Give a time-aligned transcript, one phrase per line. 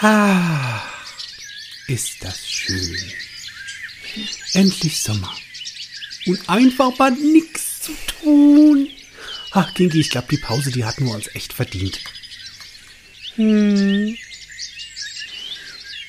[0.00, 0.82] Ah,
[1.86, 3.12] ist das schön.
[4.52, 5.34] Endlich Sommer.
[6.26, 7.92] Und einfach mal nichts zu
[8.22, 8.88] tun.
[9.52, 11.98] Ach, Kinki, ich glaube, die Pause, die hatten wir uns echt verdient.
[13.36, 14.16] Hm.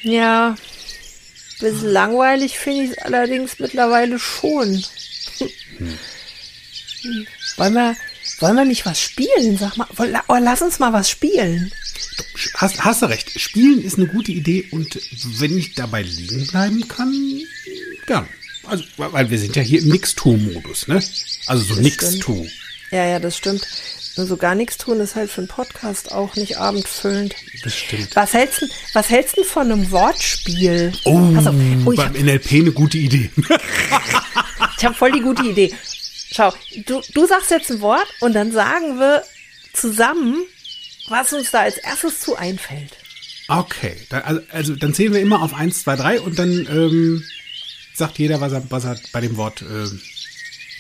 [0.02, 0.56] Ja.
[1.60, 4.84] Bisschen langweilig finde ich es allerdings mittlerweile schon.
[5.78, 5.98] Hm.
[7.56, 7.96] Wollen wir,
[8.40, 9.58] wollen wir nicht was spielen?
[9.58, 9.88] Sag mal,
[10.28, 11.72] oh, lass uns mal was spielen.
[12.58, 13.40] Hast, hast du recht.
[13.40, 15.00] Spielen ist eine gute Idee und
[15.40, 17.14] wenn ich dabei liegen bleiben kann,
[18.08, 18.28] gern.
[18.66, 21.02] Also, weil wir sind ja hier im Nix-Tu-Modus, ne?
[21.46, 22.48] Also so Nix-Tu.
[22.90, 23.68] Ja, ja, das stimmt.
[24.18, 27.36] Nur so gar nichts tun ist halt für einen Podcast auch nicht abendfüllend.
[27.64, 28.16] Das stimmt.
[28.16, 30.94] Was hältst du, was hältst du von einem Wortspiel?
[31.04, 31.12] Oh,
[31.86, 33.30] oh beim hab, NLP eine gute Idee.
[34.78, 35.72] ich habe voll die gute Idee.
[36.32, 36.52] Schau,
[36.88, 39.24] du, du sagst jetzt ein Wort und dann sagen wir
[39.74, 40.38] zusammen,
[41.10, 42.92] was uns da als erstes zu einfällt.
[43.48, 47.24] Okay, dann, also, also, dann zählen wir immer auf 1, 2, 3 und dann ähm,
[47.94, 49.88] sagt jeder, was er, was er bei dem Wort äh,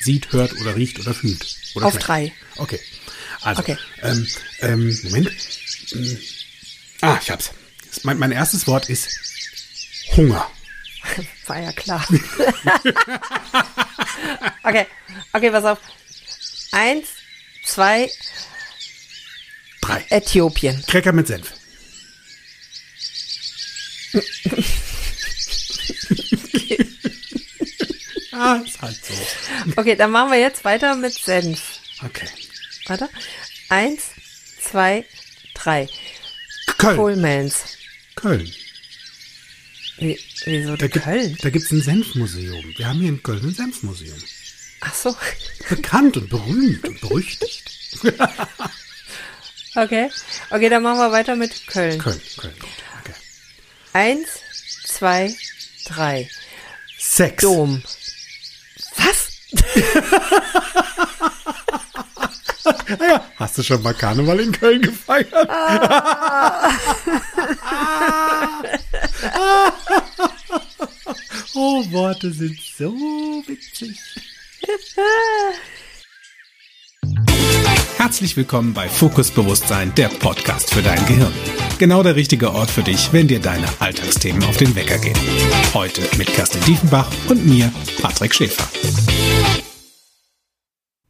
[0.01, 1.45] sieht, hört oder riecht oder fühlt.
[1.75, 2.07] Oder auf schmeckt.
[2.07, 2.33] drei.
[2.57, 2.79] Okay.
[3.41, 3.77] Also, okay.
[4.01, 4.27] Ähm,
[4.59, 5.31] ähm, Moment.
[7.01, 7.51] Ah, ich hab's.
[8.03, 9.07] Mein, mein erstes Wort ist
[10.15, 10.49] Hunger.
[11.45, 12.05] War ja klar.
[14.63, 14.87] okay,
[15.33, 15.79] okay, pass auf.
[16.71, 17.07] Eins,
[17.63, 18.09] zwei,
[19.87, 20.05] drei.
[20.09, 20.83] Äthiopien.
[20.87, 21.53] Cracker mit Senf.
[28.31, 29.13] ah, ist halt so.
[29.75, 31.79] Okay, dann machen wir jetzt weiter mit Senf.
[32.03, 32.27] Okay.
[32.87, 33.09] Warte.
[33.69, 34.03] Eins,
[34.61, 35.05] zwei,
[35.53, 35.89] drei.
[36.77, 36.97] Köln.
[36.97, 37.77] Colemans.
[38.15, 38.51] Köln.
[39.97, 41.29] Wie, wieso da Köln?
[41.29, 42.73] Gibt, da gibt es ein Senfmuseum.
[42.77, 44.21] Wir haben hier in Köln ein Senfmuseum.
[44.81, 45.15] Ach so.
[45.69, 47.71] Bekannt und berühmt und berüchtigt.
[49.77, 50.09] okay.
[50.49, 51.99] Okay, dann machen wir weiter mit Köln.
[51.99, 52.69] Köln, Köln, gut.
[53.01, 53.13] Okay.
[53.93, 54.27] Eins,
[54.85, 55.35] zwei,
[55.85, 56.29] drei.
[56.97, 57.41] Sex.
[57.41, 57.83] Dom.
[58.97, 59.27] Was?
[62.99, 65.33] ja, hast du schon mal Karneval in Köln gefeiert?
[65.33, 66.73] Ah.
[71.55, 72.93] oh, Worte sind so
[73.47, 73.97] witzig.
[78.07, 81.33] Herzlich willkommen bei Fokus Bewusstsein, der Podcast für dein Gehirn.
[81.77, 85.17] Genau der richtige Ort für dich, wenn dir deine Alltagsthemen auf den Wecker gehen.
[85.73, 87.69] Heute mit Kerstin Diefenbach und mir,
[88.01, 88.65] Patrick Schäfer.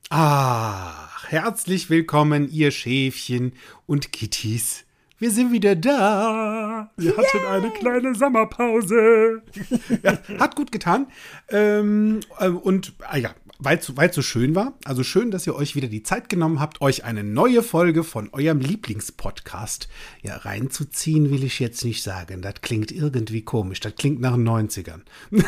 [0.09, 3.53] Ach, herzlich willkommen, ihr Schäfchen
[3.85, 4.84] und Kitties.
[5.19, 6.90] Wir sind wieder da.
[6.97, 7.18] Wir Yay.
[7.18, 9.44] hatten eine kleine Sommerpause.
[10.03, 11.06] ja, hat gut getan.
[11.50, 14.73] Ähm, äh, und ah ja, weil es so schön war.
[14.85, 18.29] Also schön, dass ihr euch wieder die Zeit genommen habt, euch eine neue Folge von
[18.31, 19.88] eurem Lieblingspodcast
[20.22, 22.41] ja, reinzuziehen, will ich jetzt nicht sagen.
[22.41, 23.79] Das klingt irgendwie komisch.
[23.79, 25.01] Das klingt nach den 90ern.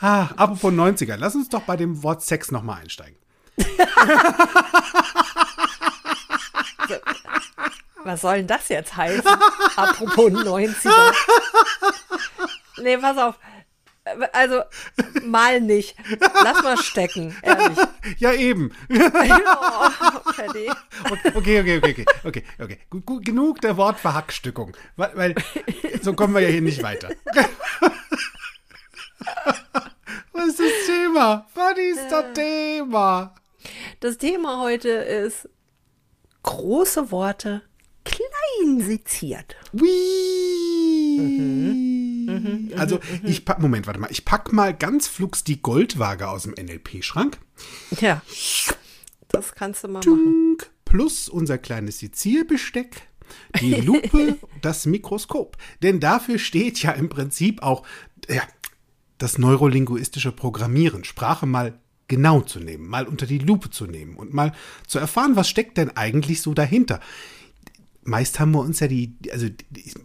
[0.00, 3.16] ah, apropos 90er, lass uns doch bei dem Wort Sex nochmal einsteigen.
[8.04, 9.26] Was soll denn das jetzt heißen?
[9.76, 11.12] Apropos 90er.
[12.82, 13.38] Nee, pass auf.
[14.32, 14.62] Also,
[15.24, 15.94] mal nicht.
[16.42, 17.78] Lass mal stecken, ehrlich.
[18.18, 18.72] Ja, eben.
[18.90, 18.96] oh,
[20.30, 20.70] okay,
[21.34, 22.78] okay, okay, okay, okay, okay.
[22.88, 24.74] Gut, gut, genug der Wortverhackstückung.
[24.96, 25.34] Weil, weil
[26.00, 27.10] so kommen wir ja hier nicht weiter.
[30.32, 31.46] Was ist das Thema?
[31.54, 33.34] Was ist das Thema?
[34.00, 35.48] Das Thema heute ist
[36.42, 37.62] große Worte
[38.08, 39.56] klein seziert.
[39.72, 41.18] Whee.
[41.20, 41.98] Mhm.
[42.28, 46.28] Mhm, also mhm, ich pack, Moment, warte mal, ich pack mal ganz flugs die Goldwaage
[46.28, 47.38] aus dem NLP-Schrank.
[48.00, 48.22] Ja,
[49.28, 50.56] das kannst du mal machen.
[50.84, 53.02] Plus unser kleines Sezierbesteck,
[53.60, 55.56] die Lupe, das Mikroskop.
[55.82, 57.86] Denn dafür steht ja im Prinzip auch
[58.28, 58.42] ja,
[59.18, 64.32] das neurolinguistische Programmieren, Sprache mal genau zu nehmen, mal unter die Lupe zu nehmen und
[64.32, 64.52] mal
[64.86, 67.00] zu erfahren, was steckt denn eigentlich so dahinter.
[68.08, 69.46] Meist haben wir uns ja die, also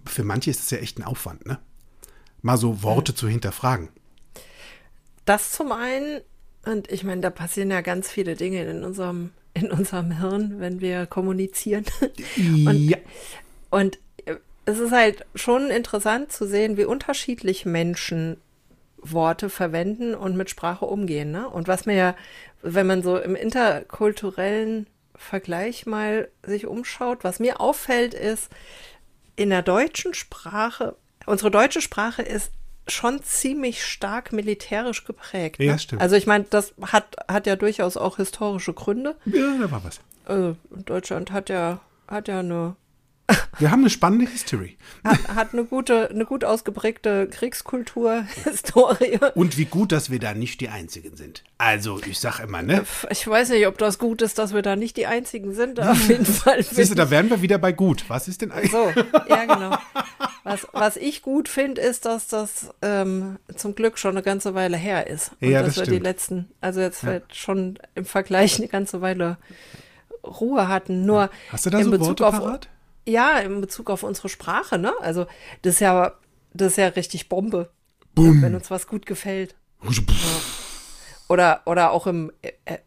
[0.05, 1.57] für manche ist es ja echt ein Aufwand, ne?
[2.41, 3.15] Mal so Worte mhm.
[3.15, 3.89] zu hinterfragen.
[5.23, 6.19] Das zum einen,
[6.65, 10.81] und ich meine, da passieren ja ganz viele Dinge in unserem, in unserem Hirn, wenn
[10.81, 11.85] wir kommunizieren.
[12.38, 12.97] und, ja.
[13.69, 14.00] und
[14.65, 18.38] es ist halt schon interessant zu sehen, wie unterschiedlich Menschen
[18.97, 21.31] Worte verwenden und mit Sprache umgehen.
[21.31, 21.47] Ne?
[21.47, 22.15] Und was mir ja,
[22.61, 28.50] wenn man so im interkulturellen Vergleich mal sich umschaut, was mir auffällt, ist,
[29.36, 30.95] in der deutschen Sprache,
[31.25, 32.51] unsere deutsche Sprache ist
[32.88, 35.60] schon ziemlich stark militärisch geprägt.
[35.60, 35.65] Ne?
[35.65, 36.01] Ja, stimmt.
[36.01, 39.15] Also ich meine, das hat, hat ja durchaus auch historische Gründe.
[39.25, 40.01] Ja, da war was.
[40.25, 42.75] Also Deutschland hat ja, hat ja eine
[43.60, 44.78] Wir haben eine spannende History.
[45.04, 49.20] hat, hat eine gute, eine gut ausgeprägte Kriegskultur, Historie.
[49.36, 51.44] Und wie gut, dass wir da nicht die Einzigen sind.
[51.58, 52.84] Also, ich sag immer, ne?
[53.12, 55.80] Ich weiß nicht, ob das gut ist, dass wir da nicht die einzigen sind.
[55.80, 56.64] Auf jeden Fall.
[56.70, 58.04] Siehst du, da wären wir wieder bei gut.
[58.10, 58.72] Was ist denn eigentlich?
[58.72, 58.92] So,
[59.30, 59.78] ja, genau.
[60.44, 64.75] Was, was ich gut finde, ist, dass das ähm, zum Glück schon eine ganze Weile
[64.75, 65.31] her ist.
[65.40, 66.04] Und Ja, dass das wir die stimmt.
[66.06, 69.38] letzten, also jetzt halt schon im Vergleich eine ganze Weile
[70.25, 71.06] Ruhe hatten.
[71.06, 72.70] Nur Hast du da in so Bezug Worte auf, parat?
[73.05, 74.94] Ja, in Bezug auf unsere Sprache, ne?
[75.01, 75.25] Also
[75.61, 76.13] das ist ja,
[76.53, 77.69] das ist ja richtig Bombe,
[78.15, 78.41] Bumm.
[78.41, 79.55] wenn uns was gut gefällt.
[81.27, 82.77] Oder, oder auch im, äh, äh,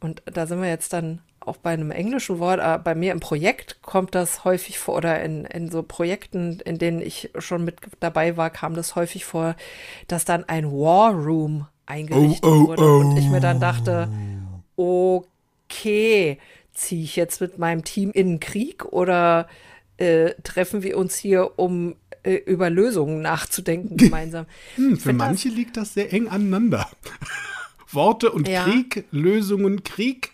[0.00, 3.20] und da sind wir jetzt dann auch bei einem englischen Wort, aber bei mir im
[3.20, 7.76] Projekt kommt das häufig vor, oder in, in so Projekten, in denen ich schon mit
[8.00, 9.56] dabei war, kam das häufig vor,
[10.08, 12.96] dass dann ein War Room eingerichtet Oh, oh, wurde.
[12.96, 14.08] Und ich mir dann dachte,
[14.76, 16.38] okay,
[16.72, 19.48] ziehe ich jetzt mit meinem Team in den Krieg oder
[19.98, 24.46] äh, treffen wir uns hier, um äh, über Lösungen nachzudenken gemeinsam?
[24.76, 26.88] Hm, für find das- manche liegt das sehr eng aneinander.
[27.90, 28.64] Worte und Ja.
[28.64, 30.32] Krieg, Lösungen, Krieg.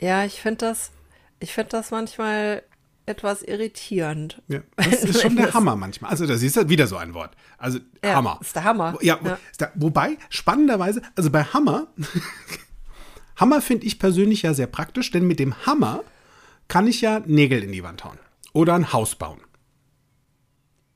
[0.00, 0.92] Ja, ich finde das,
[1.40, 2.62] ich finde das manchmal
[3.04, 4.42] etwas irritierend.
[4.46, 6.10] Ja, das ist schon der Hammer manchmal.
[6.10, 7.34] Also, das ist ja wieder so ein Wort.
[7.58, 8.38] Also, Ja, Hammer.
[8.40, 8.96] ist der Hammer.
[9.02, 9.38] Ja, Ja.
[9.50, 11.88] Ist der, wobei, spannenderweise, also bei Hammer,
[13.36, 16.02] Hammer finde ich persönlich ja sehr praktisch, denn mit dem Hammer
[16.68, 18.18] kann ich ja Nägel in die Wand hauen.
[18.52, 19.40] Oder ein Haus bauen.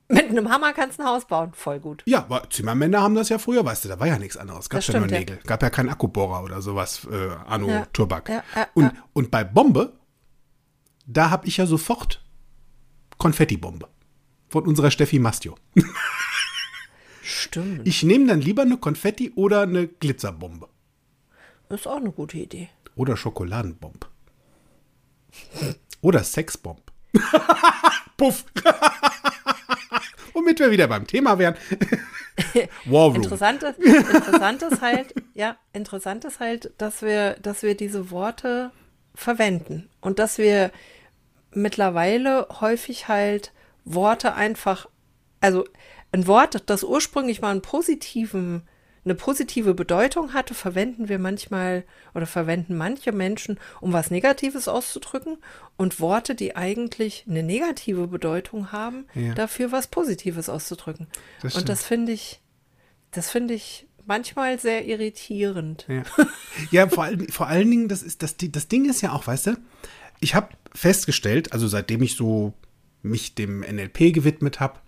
[0.09, 1.51] Mit einem Hammer kannst du ein Haus bauen.
[1.53, 2.03] Voll gut.
[2.05, 4.69] Ja, aber Zimmermänner haben das ja früher, weißt du, da war ja nichts anderes.
[4.69, 5.19] Gab ja nur stimmt, ja.
[5.19, 5.39] Nägel.
[5.45, 7.85] Gab ja keinen Akkubohrer oder sowas, äh, Anno Ja.
[7.93, 8.27] Turbak.
[8.27, 8.93] Ja, ja, und, ja.
[9.13, 9.93] und bei Bombe,
[11.05, 12.21] da habe ich ja sofort
[13.17, 13.87] Konfettibombe.
[14.49, 15.55] Von unserer Steffi Mastio.
[17.23, 17.87] Stimmt.
[17.87, 20.67] Ich nehme dann lieber eine Konfetti oder eine Glitzerbombe.
[21.73, 22.69] Ist auch eine gute Idee.
[22.95, 24.07] Oder Schokoladenbomb.
[26.01, 26.81] Oder Sexbomb.
[28.17, 28.45] Puff.
[30.33, 31.55] Womit wir wieder beim Thema wären.
[32.85, 33.15] War Room.
[33.15, 38.71] Interessant ist, interessant ist halt, ja, interessant ist halt, dass wir, dass wir diese Worte
[39.13, 40.71] verwenden und dass wir
[41.51, 43.51] mittlerweile häufig halt
[43.83, 44.87] Worte einfach,
[45.41, 45.65] also
[46.11, 48.63] ein Wort, das ursprünglich mal einen positiven,
[49.03, 51.83] eine positive Bedeutung hatte, verwenden wir manchmal
[52.13, 55.37] oder verwenden manche Menschen, um was Negatives auszudrücken
[55.75, 59.33] und Worte, die eigentlich eine negative Bedeutung haben, Ja.
[59.33, 61.07] dafür was Positives auszudrücken.
[61.41, 62.41] Das und das finde ich,
[63.11, 65.85] das finde ich manchmal sehr irritierend.
[65.87, 66.03] Ja,
[66.71, 69.47] ja vor, allen, vor allen Dingen, das, ist, das, das Ding ist ja auch, weißt
[69.47, 69.57] du,
[70.19, 72.53] ich habe festgestellt, also seitdem ich so
[73.01, 74.79] mich dem NLP gewidmet habe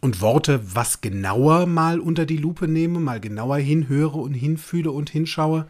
[0.00, 5.10] und Worte was genauer mal unter die Lupe nehme, mal genauer hinhöre und hinfühle und
[5.10, 5.66] hinschaue,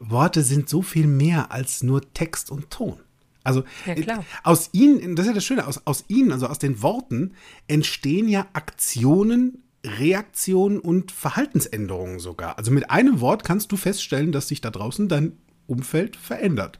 [0.00, 2.98] Worte sind so viel mehr als nur Text und Ton.
[3.44, 6.58] Also Ja, äh, aus ihnen, das ist ja das Schöne, aus, aus ihnen, also aus
[6.58, 7.32] den Worten,
[7.66, 12.58] entstehen ja Aktionen, Reaktionen und Verhaltensänderungen sogar.
[12.58, 15.36] Also mit einem Wort kannst du feststellen, dass sich da draußen dein
[15.72, 16.78] Umfeld verändert.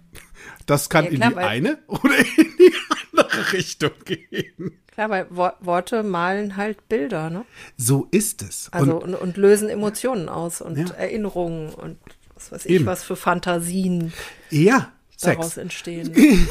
[0.67, 2.73] Das kann Ja, in klar, die weil- eine oder in die
[3.13, 4.79] andere Richtung gehen.
[4.93, 7.45] Klar, weil Wo Worte malen halt Bilder, ne?
[7.77, 8.69] So ist es.
[8.73, 10.95] Also und und, und, lösen Emotionen aus und Ja.
[10.95, 11.97] Erinnerungen und
[12.35, 12.87] was weiß ich, Eben.
[12.87, 14.13] was für Fantasien
[14.51, 15.57] ja, daraus Sex.
[15.57, 16.13] entstehen.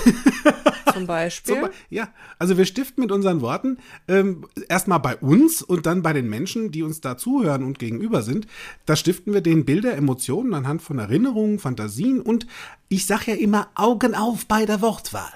[0.98, 1.53] Zum Beispiel.
[1.55, 6.01] Zum Be- ja, also wir stiften mit unseren Worten ähm, erstmal bei uns und dann
[6.01, 8.48] bei den Menschen, die uns da zuhören und gegenüber sind.
[8.86, 12.48] Da stiften wir den Bilder, Emotionen anhand von Erinnerungen, Fantasien und
[12.89, 15.31] ich sage ja immer Augen auf bei der Wortwahl.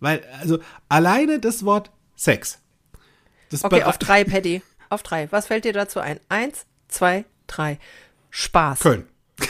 [0.00, 2.58] Weil, also alleine das Wort Sex.
[3.50, 4.62] Das okay, auf drei, Paddy.
[4.90, 5.30] Auf drei.
[5.32, 6.20] Was fällt dir dazu ein?
[6.28, 7.78] Eins, zwei, drei.
[8.30, 8.80] Spaß.
[8.80, 9.06] Köln.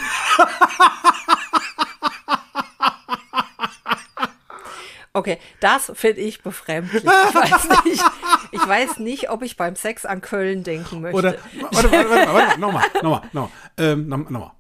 [5.19, 7.03] Okay, das finde ich befremdlich.
[7.03, 8.05] Ich weiß, nicht,
[8.53, 11.19] ich weiß nicht, ob ich beim Sex an Köln denken möchte.
[11.19, 11.35] Oder,
[11.73, 14.53] warte, warte, warte, warte, nochmal, nochmal, nochmal, ähm, nochmal, nochmal.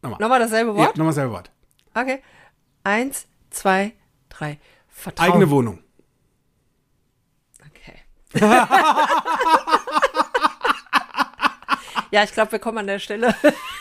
[0.00, 0.20] Nochmal.
[0.20, 0.96] Nochmal dasselbe Ja, Wort?
[0.96, 1.50] nochmal selbe Wort.
[1.94, 2.22] Okay.
[2.84, 3.94] Eins, zwei,
[4.28, 4.60] drei.
[4.86, 5.30] Vertrauen.
[5.32, 5.82] Eigene Wohnung.
[7.66, 7.98] Okay.
[12.12, 13.34] ja, ich glaube, wir kommen an der Stelle.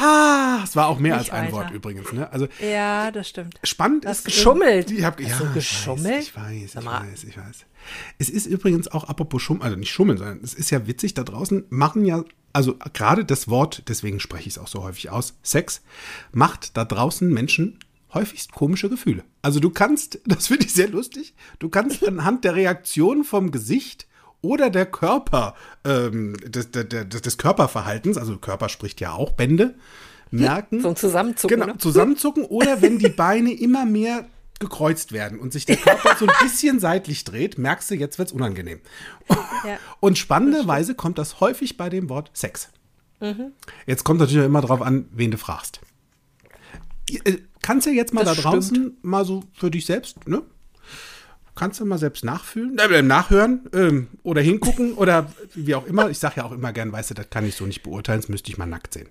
[0.00, 1.56] Ah, es war auch mehr Nicht als ein weiter.
[1.56, 2.12] Wort übrigens.
[2.12, 2.30] Ne?
[2.32, 3.58] Also ja, das stimmt.
[3.64, 4.90] spannend Hast ist geschummelt.
[4.90, 6.04] Ich hab, Hast ja, du ich geschummelt?
[6.14, 7.66] Weiß, ich weiß, ich weiß, ich weiß.
[8.18, 11.24] Es ist übrigens auch apropos Schummeln, also nicht Schummeln, sondern es ist ja witzig, da
[11.24, 15.34] draußen machen ja, also gerade das Wort, deswegen spreche ich es auch so häufig aus,
[15.42, 15.82] Sex,
[16.32, 17.78] macht da draußen Menschen
[18.12, 19.24] häufigst komische Gefühle.
[19.42, 24.07] Also du kannst, das finde ich sehr lustig, du kannst anhand der Reaktion vom Gesicht
[24.40, 25.54] oder der Körper,
[25.84, 29.74] ähm, des, des, des, Körperverhaltens, also Körper spricht ja auch Bände,
[30.30, 30.80] merken.
[30.80, 31.60] So ein Zusammenzucken.
[31.60, 31.78] Genau, ne?
[31.78, 34.26] zusammenzucken oder wenn die Beine immer mehr
[34.60, 38.32] gekreuzt werden und sich der Körper so ein bisschen seitlich dreht, merkst du, jetzt wird's
[38.32, 38.80] unangenehm.
[39.64, 39.78] Ja.
[40.00, 42.68] Und spannenderweise kommt das häufig bei dem Wort Sex.
[43.20, 43.52] Mhm.
[43.86, 45.80] Jetzt kommt natürlich immer drauf an, wen du fragst.
[47.24, 50.42] Äh, Kannst ja jetzt mal Das da draußen mal so für dich selbst, ne?
[51.58, 56.08] Kannst du mal selbst nachfühlen, äh, nachhören ähm, oder hingucken oder wie auch immer.
[56.08, 58.28] Ich sage ja auch immer gern, weißt du, das kann ich so nicht beurteilen, das
[58.28, 59.08] müsste ich mal nackt sehen.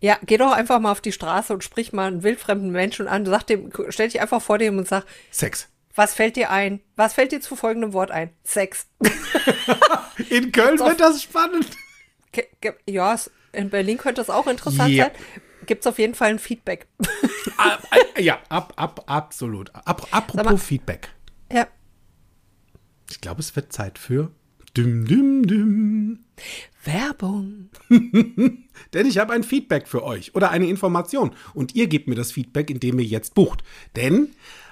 [0.00, 3.24] Ja, geh doch einfach mal auf die Straße und sprich mal einen wildfremden Menschen an.
[3.26, 5.68] Sag dem, stell dich einfach vor dem und sag, Sex.
[5.94, 6.80] was fällt dir ein?
[6.96, 8.30] Was fällt dir zu folgendem Wort ein?
[8.44, 8.86] Sex.
[10.28, 11.66] In Köln wird das spannend.
[12.86, 13.16] Ja,
[13.52, 15.04] in Berlin könnte das auch interessant Ja.
[15.04, 15.12] sein.
[15.66, 16.86] Gibt es auf jeden Fall ein Feedback.
[17.56, 17.78] Ah,
[18.16, 19.72] äh, ja, ab, ab, absolut.
[19.74, 21.10] Ab, apropos mal- Feedback.
[21.52, 21.68] Ja.
[23.10, 24.30] Ich glaube, es wird Zeit für
[24.76, 26.18] Düm, Düm, Düm.
[26.84, 27.68] Werbung.
[27.88, 31.32] Denn ich habe ein Feedback für euch oder eine Information.
[31.54, 33.62] Und ihr gebt mir das Feedback, indem ihr jetzt bucht.
[33.96, 34.30] Denn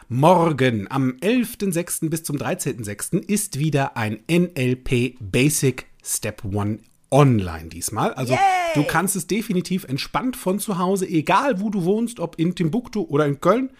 [0.08, 2.08] morgen am 11.06.
[2.08, 3.18] bis zum 13.06.
[3.28, 8.14] ist wieder ein NLP Basic Step 1 online diesmal.
[8.14, 8.38] Also
[8.74, 13.02] du kannst es definitiv entspannt von zu Hause, egal wo du wohnst, ob in Timbuktu
[13.02, 13.70] oder in Köln,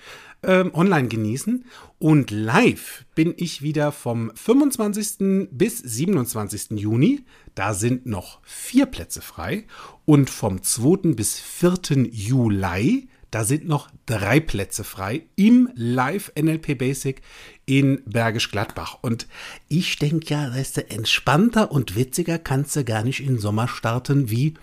[0.43, 1.65] ähm, online genießen.
[1.99, 5.49] Und live bin ich wieder vom 25.
[5.51, 6.71] bis 27.
[6.73, 7.25] Juni.
[7.55, 9.65] Da sind noch vier Plätze frei.
[10.05, 11.15] Und vom 2.
[11.15, 12.09] bis 4.
[12.11, 17.23] Juli, da sind noch drei Plätze frei im Live NLP Basic
[17.65, 18.99] in Bergisch Gladbach.
[19.03, 19.29] Und
[19.69, 23.69] ich denke ja, weißt du, entspannter und witziger kannst du gar nicht in den Sommer
[23.69, 24.55] starten wie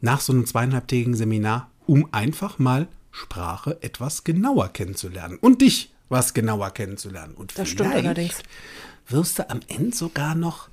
[0.00, 6.34] nach so einem zweieinhalbtägigen Seminar, um einfach mal Sprache etwas genauer kennenzulernen und dich was
[6.34, 7.34] genauer kennenzulernen.
[7.34, 8.42] Und Das stimmt vielleicht allerdings.
[9.06, 10.68] wirst du am Ende sogar noch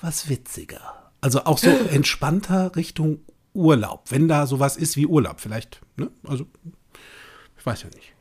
[0.00, 1.10] was witziger.
[1.20, 3.20] Also auch so entspannter Richtung
[3.52, 5.40] Urlaub, wenn da sowas ist wie Urlaub.
[5.40, 6.10] Vielleicht, ne?
[6.24, 6.46] Also,
[7.58, 8.12] ich weiß ja nicht.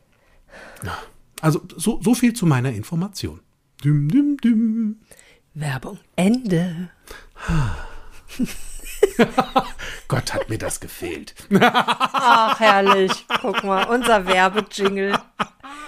[0.84, 0.98] Ja.
[1.42, 3.40] Also, so, so viel zu meiner Information.
[3.84, 5.00] Düm, düm, düm.
[5.54, 6.00] Werbung.
[6.16, 6.90] Ende.
[10.08, 11.36] Gott, hat mir das gefehlt.
[11.60, 13.12] Ach, herrlich.
[13.42, 15.20] Guck mal, unser Werbejingle.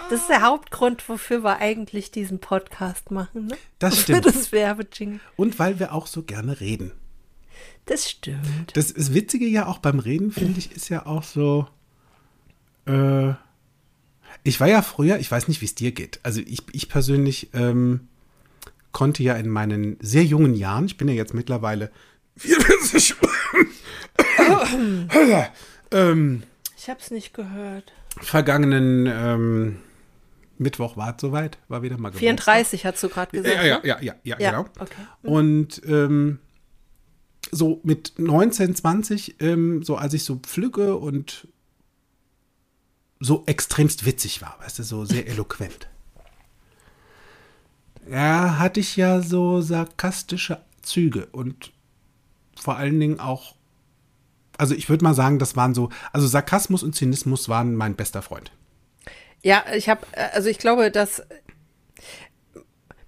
[0.10, 3.48] Das ist der Hauptgrund, wofür wir eigentlich diesen Podcast machen.
[3.48, 3.58] Ne?
[3.80, 4.26] Das Für stimmt.
[4.26, 5.20] das Werbejingle.
[5.38, 6.92] Und weil wir auch so gerne reden.
[7.86, 8.76] Das stimmt.
[8.76, 11.68] Das, das Witzige ja auch beim Reden, finde ich, ist ja auch so.
[12.86, 13.34] Äh,
[14.44, 16.20] ich war ja früher, ich weiß nicht, wie es dir geht.
[16.24, 18.08] Also ich, ich persönlich ähm,
[18.92, 21.92] konnte ja in meinen sehr jungen Jahren, ich bin ja jetzt mittlerweile
[22.42, 23.16] 44,
[25.92, 26.44] ähm,
[26.78, 27.92] Ich hab's nicht gehört.
[28.20, 29.78] vergangenen ähm,
[30.58, 32.20] Mittwoch war es soweit, war wieder mal Geburtstag.
[32.46, 33.56] 34 hast du gerade gesagt.
[33.56, 33.88] Ja, ja, ne?
[33.88, 34.70] ja, ja, ja, Ja, genau.
[34.80, 35.02] okay.
[35.24, 36.40] Und ähm,
[37.52, 41.48] so mit 19, 20, ähm, so als ich so pflücke und
[43.20, 45.88] so extremst witzig war, weißt du, so sehr eloquent.
[48.10, 51.72] Ja, hatte ich ja so sarkastische Züge und
[52.60, 53.56] vor allen Dingen auch,
[54.58, 58.22] also ich würde mal sagen, das waren so, also Sarkasmus und Zynismus waren mein bester
[58.22, 58.52] Freund.
[59.44, 61.24] Ja, ich habe, also ich glaube, dass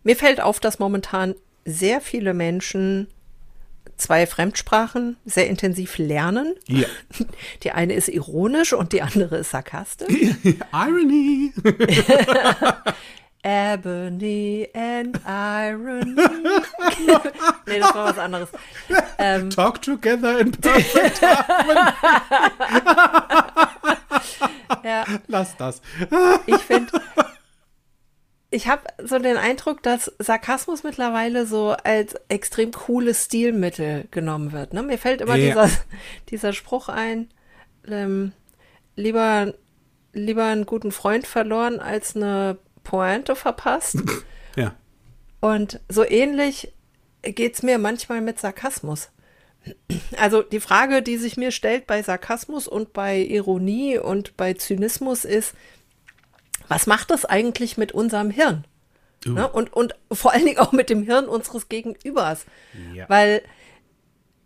[0.04, 1.36] mir fällt auf, dass momentan
[1.66, 3.08] sehr viele Menschen
[3.96, 6.56] zwei Fremdsprachen sehr intensiv lernen.
[6.68, 6.88] Ja.
[7.64, 10.12] Die eine ist ironisch und die andere ist sarkastisch.
[10.74, 11.54] Irony.
[13.44, 16.16] Ebony and Irony.
[17.68, 18.50] nee, das war was anderes.
[19.18, 21.22] Ähm, Talk together in perfect
[24.84, 25.82] ja, Lass das.
[26.46, 26.92] ich finde,
[28.50, 34.74] ich habe so den Eindruck, dass Sarkasmus mittlerweile so als extrem cooles Stilmittel genommen wird.
[34.74, 34.84] Ne?
[34.84, 35.54] Mir fällt immer Ja.
[35.66, 35.70] dieser,
[36.30, 37.30] dieser Spruch ein,
[37.88, 38.32] ähm,
[38.96, 39.54] lieber,
[40.14, 43.98] lieber einen guten Freund verloren als eine Pointe verpasst.
[44.56, 44.76] Ja.
[45.42, 46.72] Und so ähnlich
[47.24, 49.10] geht's mir manchmal mit Sarkasmus.
[50.20, 55.26] Also die Frage, die sich mir stellt bei Sarkasmus und bei Ironie und bei Zynismus
[55.26, 55.56] ist,
[56.68, 58.66] was macht das eigentlich mit unserem Hirn?
[59.26, 59.32] Uh.
[59.32, 59.48] Ne?
[59.48, 62.46] Und, und vor allen Dingen auch mit dem Hirn unseres Gegenübers.
[62.94, 63.10] Ja.
[63.10, 63.42] Weil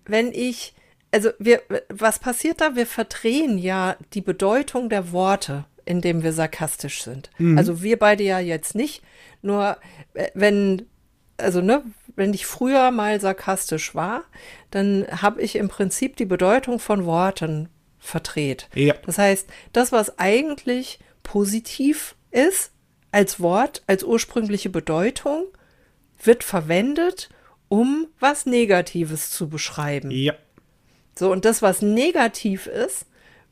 [0.06, 0.74] wenn ich,
[1.12, 2.76] also wir, was passiert da?
[2.76, 7.30] Wir verdrehen ja die Bedeutung der Worte, indem wir sarkastisch sind.
[7.58, 9.02] Also wir beide ja jetzt nicht,
[9.42, 9.78] nur
[10.14, 10.86] äh, wenn,
[11.38, 11.84] also ne,
[12.16, 14.24] wenn ich früher mal sarkastisch war,
[14.72, 18.70] dann habe ich im Prinzip die Bedeutung von Worten verdreht.
[18.74, 18.96] Ja.
[19.06, 22.72] Das heißt, das, was eigentlich positiv ist,
[23.12, 25.46] als Wort, als ursprüngliche Bedeutung,
[26.22, 27.30] wird verwendet,
[27.70, 30.12] um was Negatives zu beschreiben.
[30.12, 30.34] Ja.
[31.16, 33.06] So, und das, was negativ ist,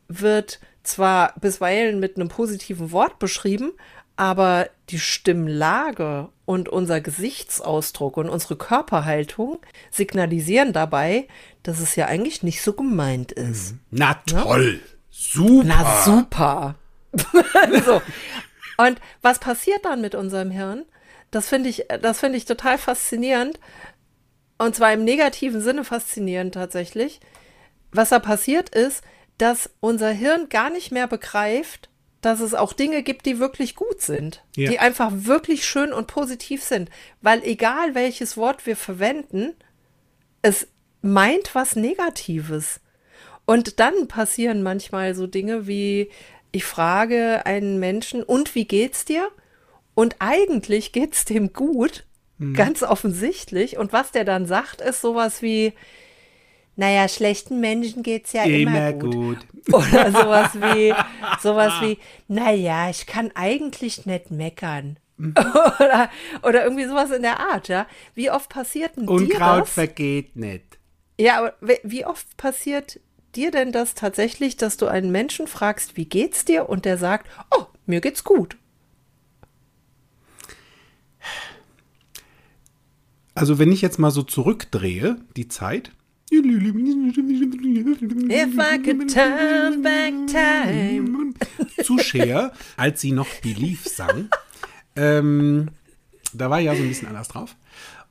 [0.07, 3.73] wird zwar bisweilen mit einem positiven Wort beschrieben,
[4.15, 9.59] aber die Stimmlage und unser Gesichtsausdruck und unsere Körperhaltung
[9.91, 11.27] signalisieren dabei,
[11.63, 13.75] dass es ja eigentlich nicht so gemeint ist.
[13.91, 14.79] Na toll.
[15.09, 15.63] Super.
[15.65, 16.75] Na super.
[17.85, 18.01] so.
[18.77, 20.85] Und was passiert dann mit unserem Hirn?
[21.31, 23.59] Das finde ich, das finde ich total faszinierend.
[24.57, 27.19] Und zwar im negativen Sinne faszinierend tatsächlich.
[27.91, 29.03] Was da passiert ist,
[29.37, 31.89] dass unser Hirn gar nicht mehr begreift,
[32.21, 34.69] dass es auch Dinge gibt, die wirklich gut sind, Ja.
[34.69, 36.89] die einfach wirklich schön und positiv sind.
[37.21, 39.53] Weil egal welches Wort wir verwenden,
[40.41, 40.67] es
[41.01, 42.79] meint was Negatives.
[43.45, 46.09] Und dann passieren manchmal so Dinge wie,
[46.51, 49.29] ich frage einen Menschen, und wie geht's dir?
[49.93, 52.05] Und eigentlich geht's dem gut,
[52.53, 53.77] ganz offensichtlich.
[53.77, 55.73] Und was der dann sagt, ist sowas wie,
[56.75, 59.13] naja, schlechten Menschen geht's ja immer, Immer gut.
[59.13, 59.45] gut.
[59.73, 60.93] Oder sowas wie,
[61.41, 64.97] sowas wie, naja, ich kann eigentlich nicht meckern.
[65.79, 66.09] oder,
[66.43, 67.87] oder irgendwie sowas in der Art, ja.
[68.15, 69.69] Wie oft passiert denn dir Unkraut das?
[69.71, 70.77] vergeht nicht.
[71.17, 72.99] Ja, aber wie- wie oft passiert
[73.33, 76.67] dir denn das tatsächlich, dass du einen Menschen fragst, wie geht's dir?
[76.67, 78.57] Und der sagt, oh, mir geht's gut.
[83.33, 85.91] Also wenn ich jetzt mal so zurückdrehe, die Zeit.
[88.29, 91.33] If I could turn back time.
[91.83, 94.29] Zu Cher, als sie noch Believe sang.
[94.95, 95.69] ähm,
[96.33, 97.55] da war ja so ein bisschen anders drauf.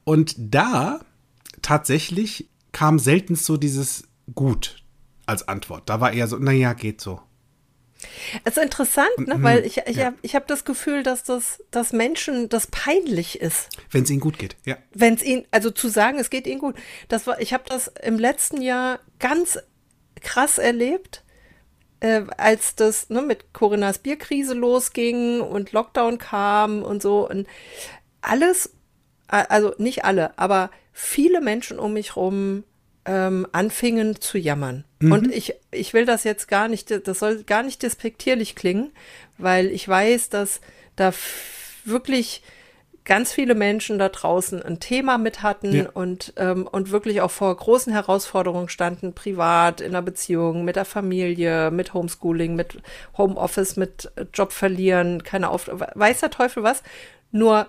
[0.05, 1.01] Und da
[1.63, 4.83] tatsächlich kam selten so dieses Gut
[5.27, 5.89] als Antwort.
[5.89, 7.21] Da war eher so, naja, geht so.
[8.45, 9.37] Es ist interessant, ne?
[9.41, 13.69] weil ich, ich habe ich hab das Gefühl, dass das dass Menschen das peinlich ist.
[13.91, 14.57] Wenn es ihnen gut geht.
[14.65, 14.77] Ja.
[14.93, 16.77] wenn es ihnen, also zu sagen, es geht ihnen gut.
[17.09, 19.59] Das war, ich habe das im letzten Jahr ganz
[20.21, 21.23] krass erlebt,
[22.01, 27.47] äh, als das ne, mit Corinnas Bierkrise losging und Lockdown kam und so und
[28.21, 28.71] alles,
[29.29, 32.65] also nicht alle, aber viele Menschen um mich rum
[33.07, 34.85] ähm, anfingen zu jammern.
[35.13, 38.91] Und ich, ich will das jetzt gar nicht, das soll gar nicht despektierlich klingen,
[39.37, 40.61] weil ich weiß, dass
[40.97, 41.13] da
[41.85, 42.43] wirklich
[43.05, 45.91] ganz viele Menschen da draußen ein Thema mit hatten Ja.
[45.93, 50.87] und, ähm, und wirklich auch vor großen Herausforderungen standen, privat, in der Beziehung, mit der
[50.87, 52.79] Familie, mit Homeschooling, mit
[53.19, 56.83] Homeoffice, mit äh, Job verlieren, keine Auf weiß der Teufel was.
[57.31, 57.67] Nur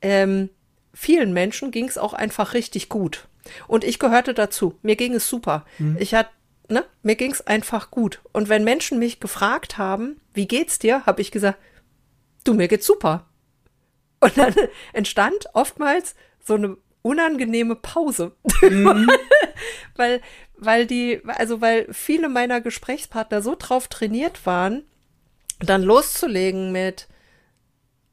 [0.00, 0.48] ähm,
[0.94, 3.26] vielen Menschen ging es auch einfach richtig gut.
[3.66, 4.78] Und ich gehörte dazu.
[4.82, 5.64] Mir ging es super.
[5.98, 6.30] Ich hatte,
[6.68, 8.20] ne, mir ging es einfach gut.
[8.32, 11.58] Und wenn Menschen mich gefragt haben, wie geht's dir, habe ich gesagt,
[12.44, 13.26] du, mir geht's super.
[14.20, 14.54] Und dann
[14.92, 18.32] entstand oftmals so eine unangenehme Pause.
[19.96, 20.20] weil,
[20.56, 24.84] weil die, also weil viele meiner Gesprächspartner so drauf trainiert waren,
[25.60, 27.08] dann loszulegen mit,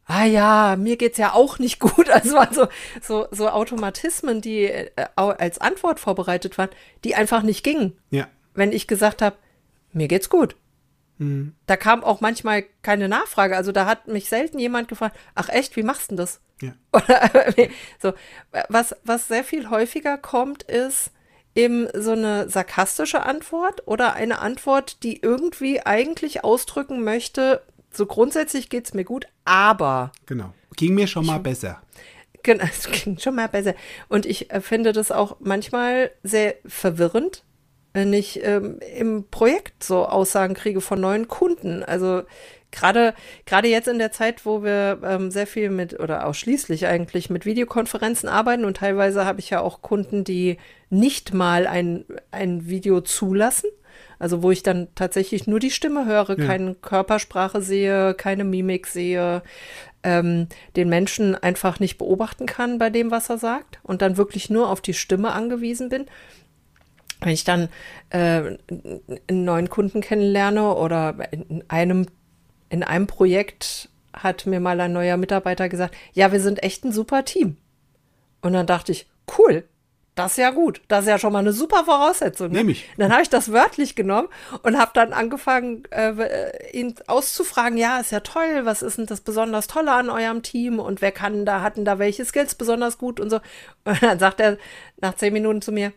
[0.06, 2.10] ah ja, mir geht's ja auch nicht gut.
[2.10, 2.68] Also so,
[3.02, 6.70] so, so Automatismen, die äh, als Antwort vorbereitet waren,
[7.04, 7.98] die einfach nicht gingen.
[8.10, 8.28] Ja.
[8.54, 9.36] Wenn ich gesagt habe,
[9.92, 10.56] mir geht's gut.
[11.66, 13.56] Da kam auch manchmal keine Nachfrage.
[13.56, 16.42] Also da hat mich selten jemand gefragt, ach echt, wie machst du denn das?
[16.62, 16.74] Ja.
[16.92, 17.54] Oder
[18.02, 18.14] so.
[18.68, 21.12] Was, was sehr viel häufiger kommt, ist
[21.56, 27.62] eben so eine sarkastische Antwort oder eine Antwort, die irgendwie eigentlich ausdrücken möchte,
[27.96, 30.54] so grundsätzlich geht's mir gut, aber Genau.
[30.76, 31.82] Ging mir schon mal besser.
[32.44, 33.76] Genau, es klingt schon mal besser.
[34.08, 37.44] Und ich äh, finde das auch manchmal sehr verwirrend,
[37.94, 41.82] wenn ich ähm, im Projekt so Aussagen kriege von neuen Kunden.
[41.84, 42.24] Also
[42.72, 43.14] gerade
[43.46, 47.46] gerade jetzt in der Zeit, wo wir ähm, sehr viel mit oder ausschließlich eigentlich mit
[47.46, 50.58] Videokonferenzen arbeiten und teilweise habe ich ja auch Kunden, die
[50.90, 53.70] nicht mal ein, ein Video zulassen.
[54.20, 56.46] Also wo ich dann tatsächlich nur die Stimme höre, Ja.
[56.46, 59.44] keine Körpersprache sehe, keine Mimik sehe,
[60.04, 64.50] ähm, den Menschen einfach nicht beobachten kann bei dem, was er sagt und dann wirklich
[64.50, 66.06] nur auf die Stimme angewiesen bin.
[67.22, 67.70] Wenn ich dann
[68.10, 72.06] äh, einen neuen Kunden kennenlerne oder in einem,
[72.70, 76.92] in einem Projekt hat mir mal ein neuer Mitarbeiter gesagt, ja, wir sind echt ein
[76.92, 77.58] super Team.
[78.42, 79.64] Und dann dachte ich, cool,
[80.16, 80.82] das ist ja gut.
[80.88, 82.48] Das ist ja schon mal eine super Voraussetzung.
[82.48, 82.60] Ne?
[82.60, 82.90] Nehm ich.
[82.98, 84.30] Dann habe ich das wörtlich genommen
[84.64, 89.20] und habe dann angefangen, äh, ihn auszufragen, ja, ist ja toll, was ist denn das
[89.22, 93.20] besonders Tolle an eurem Team und wer kann da, hatten da welche Skills besonders gut
[93.20, 93.40] und so.
[93.84, 94.58] Und dann sagt er
[95.00, 95.92] nach zehn Minuten zu mir,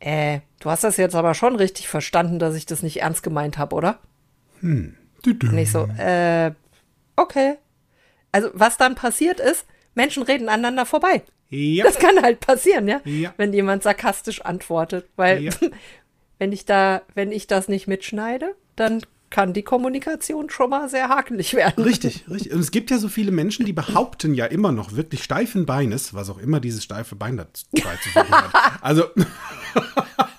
[0.00, 3.58] äh, du hast das jetzt aber schon richtig verstanden, dass ich das nicht ernst gemeint
[3.58, 3.98] habe, oder?
[5.50, 6.52] Und ich so, äh,
[7.16, 7.58] okay.
[8.32, 11.22] Also was dann passiert ist, Menschen reden aneinander vorbei.
[11.50, 11.84] Ja.
[11.84, 13.00] Das kann halt passieren, ja?
[13.04, 13.34] Ja.
[13.36, 15.08] Wenn jemand sarkastisch antwortet.
[15.16, 15.52] Weil Ja.
[16.38, 21.08] wenn ich da, wenn ich das nicht mitschneide, dann kann die Kommunikation schon mal sehr
[21.08, 21.84] hakelig werden.
[21.84, 22.52] Richtig, richtig.
[22.52, 26.14] Und es gibt ja so viele Menschen, die behaupten ja immer noch wirklich steifen Beines,
[26.14, 27.98] was auch immer dieses steife Bein dazu hat.
[28.82, 29.04] Also,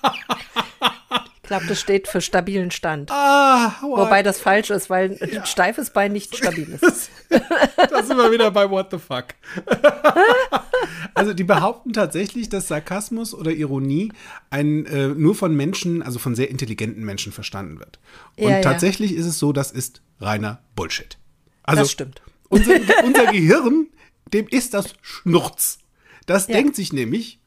[1.52, 3.10] glaube, das steht für stabilen Stand.
[3.10, 7.10] ah, Wobei das falsch ist, weil ein steifes Bein nicht stabil ist.
[7.28, 9.26] Da sind wir wieder bei What the fuck.
[11.14, 14.12] also die behaupten tatsächlich, dass Sarkasmus oder Ironie
[14.50, 17.98] ein, äh, nur von Menschen, also von sehr intelligenten Menschen verstanden wird.
[18.36, 18.60] Und Ja, ja.
[18.62, 21.18] tatsächlich ist es so, das ist reiner Bullshit.
[21.64, 22.22] Also das stimmt.
[22.48, 22.72] unser,
[23.04, 23.88] unser Gehirn,
[24.32, 25.78] dem ist das Schnurz.
[26.26, 26.54] Das Ja.
[26.54, 27.40] denkt sich nämlich,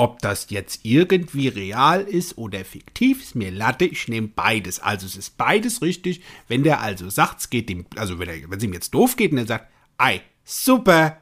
[0.00, 4.80] ob das jetzt irgendwie real ist oder fiktiv, ist mir Latte, ich nehme beides.
[4.80, 6.22] Also es ist beides richtig.
[6.48, 9.16] Wenn der also sagt, es geht ihm, also wenn, er, wenn es ihm jetzt doof
[9.16, 9.66] geht und er sagt,
[9.98, 11.18] ei, super,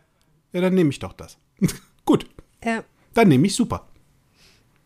[0.53, 1.39] ja, dann nehme ich doch das.
[2.05, 2.27] Gut,
[2.65, 2.85] Ja.
[3.15, 3.89] dann nehme ich super.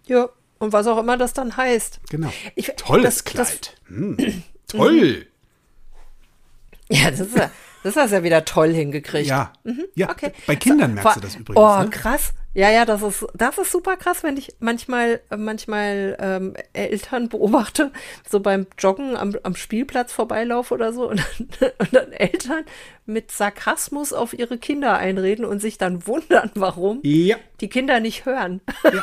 [0.07, 0.29] Ja.
[0.59, 2.01] Und was auch immer das dann heißt.
[2.09, 2.33] Genau.
[2.55, 3.81] Ich- Tolles das- das- Kleid.
[3.89, 5.27] Hm, toll.
[6.89, 7.51] Ja, das ist ja,
[7.83, 9.27] das hast du ja wieder toll hingekriegt.
[9.29, 9.53] Ja.
[9.65, 9.73] ja.
[9.73, 10.11] Mhm.
[10.13, 10.33] Okay.
[10.47, 11.59] Bei Kindern merkst Vor- du das übrigens.
[11.63, 11.91] Oh, ne?
[11.91, 12.33] krass.
[12.55, 17.93] Ja, ja, das ist, das ist super krass, wenn ich manchmal, manchmal ähm, Eltern beobachte,
[18.29, 21.25] so beim Joggen am, am Spielplatz vorbeilaufe oder so und
[21.61, 22.65] dann, und dann Eltern
[23.07, 27.37] mit Sarkasmus auf ihre Kinder einreden und sich dann wundern, warum Ja.
[27.63, 28.61] die Kinder nicht hören.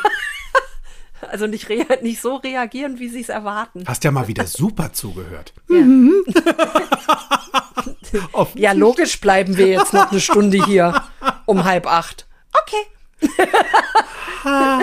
[1.21, 1.67] Also nicht,
[2.01, 3.83] nicht so reagieren, wie sie es erwarten.
[3.85, 5.51] Hast ja mal wieder super zugehört.
[5.67, 5.83] Ja.
[8.31, 11.03] Offen- Ja, logisch bleiben wir jetzt noch eine Stunde hier
[11.45, 12.25] um halb acht.
[12.63, 12.81] Okay.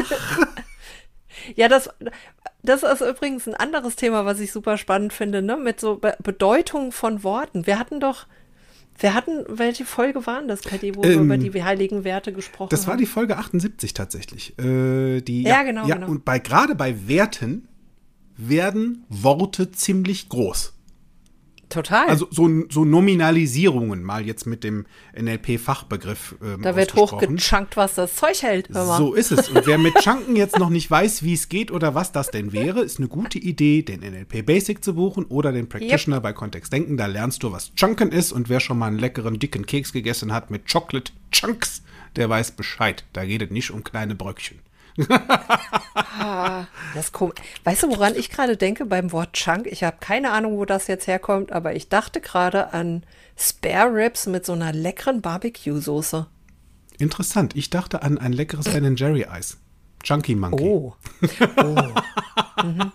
[1.57, 1.89] ja, das,
[2.63, 5.57] das ist übrigens ein anderes Thema, was ich super spannend finde, ne?
[5.57, 7.67] Mit so Be Bedeutung von Worten.
[7.67, 8.27] Wir hatten doch,
[8.99, 12.71] wir hatten, welche Folge waren das, Patty, wo wir Ähm, über die heiligen Werte gesprochen
[12.71, 12.99] Das war haben?
[13.01, 14.59] die Folge 78 tatsächlich.
[14.59, 16.09] Äh, die, Ja, genau, Ja, genau.
[16.09, 17.69] und bei, gerade bei Werten
[18.37, 20.75] werden Worte ziemlich groß.
[21.69, 22.07] Total.
[22.07, 24.87] Also so, so Nominalisierungen, mal jetzt mit dem
[25.19, 26.37] NLP-Fachbegriff.
[26.43, 28.69] Ähm, da wird hochgechunkt, was das Zeug hält.
[28.73, 29.49] So ist es.
[29.49, 32.53] Und wer mit Chunken jetzt noch nicht weiß, wie es geht oder was das denn
[32.53, 36.73] wäre, ist eine gute Idee, den NLP Basic zu buchen oder den Practitioner bei Kontext
[36.73, 36.97] Denken.
[36.97, 38.31] Da lernst du, was Chunken ist.
[38.33, 41.83] Und wer schon mal einen leckeren, dicken Keks gegessen hat mit Chocolate Chunks,
[42.15, 43.05] der weiß Bescheid.
[43.13, 44.61] Da geht es nicht um kleine Bröckchen.
[46.95, 47.13] Das.
[47.65, 49.67] Weißt du, woran ich gerade denke beim Wort Chunk?
[49.67, 53.05] Ich habe keine Ahnung, wo das jetzt herkommt, aber ich dachte gerade an
[53.37, 56.27] Spare Ribs mit so einer leckeren Barbecue-Soße.
[56.99, 57.55] Interessant.
[57.55, 59.59] Ich dachte an ein leckeres Ben Jerry Eis.
[60.03, 60.65] Chunky Monkey.
[60.65, 60.95] Oh.
[61.59, 62.63] oh.
[62.65, 62.93] mhm.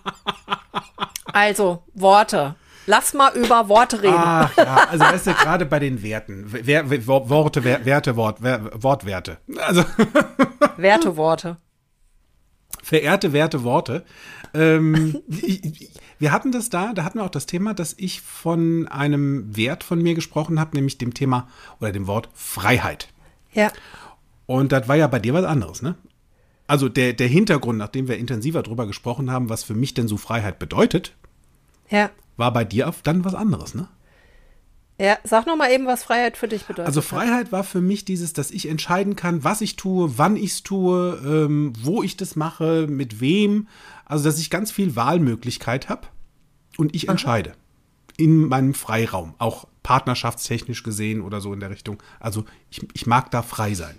[1.32, 2.56] Also, Worte.
[2.86, 4.14] Lass mal über Worte reden.
[4.16, 6.46] Ach ja, also weißt du, gerade bei den Werten.
[6.48, 9.38] Wer, wer, Worte, wer, Werte, Wort, wer, Wortwerte.
[9.58, 9.84] Also
[10.76, 11.58] Werteworte.
[12.82, 14.04] Verehrte Werte, Worte.
[14.52, 18.86] Ähm, ich- wir hatten das da, da hatten wir auch das Thema, dass ich von
[18.88, 21.48] einem Wert von mir gesprochen habe, nämlich dem Thema
[21.80, 23.08] oder dem Wort Freiheit.
[23.52, 23.72] Ja.
[24.46, 25.96] Und das war ja bei dir was anderes, ne?
[26.68, 30.16] Also der, der Hintergrund, nachdem wir intensiver drüber gesprochen haben, was für mich denn so
[30.16, 31.14] Freiheit bedeutet,
[31.90, 32.10] Ja.
[32.36, 33.88] war bei dir auf- dann was anderes, ne?
[35.02, 36.86] Ja, sag noch mal eben, was Freiheit für dich bedeutet.
[36.86, 40.52] Also Freiheit war für mich dieses, dass ich entscheiden kann, was ich tue, wann ich
[40.52, 43.66] es tue, ähm, wo ich das mache, mit wem.
[44.04, 46.06] Also dass ich ganz viel Wahlmöglichkeit habe
[46.76, 47.54] und ich entscheide.
[48.16, 52.00] In meinem Freiraum, auch partnerschaftstechnisch gesehen oder so in der Richtung.
[52.20, 53.98] Also ich, ich mag da frei sein.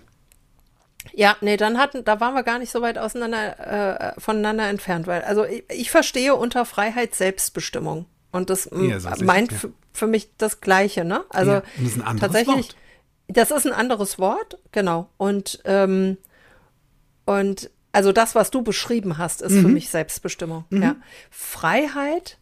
[1.12, 5.06] Ja, nee, dann hatten, da waren wir gar nicht so weit auseinander, äh, voneinander entfernt,
[5.06, 8.06] weil, also ich, ich verstehe unter Freiheit Selbstbestimmung.
[8.34, 9.58] Und das Ja, meint ja.
[9.92, 11.24] für mich das Gleiche, ne?
[11.30, 12.76] Also Ja, das ist ein anderes tatsächlich, Wort.
[13.28, 15.08] das ist ein anderes Wort, genau.
[15.16, 16.18] Und, ähm,
[17.26, 19.62] und also das, was du beschrieben hast, ist Mhm.
[19.62, 20.64] für mich Selbstbestimmung.
[20.70, 20.96] Ja.
[21.30, 22.38] Freiheit,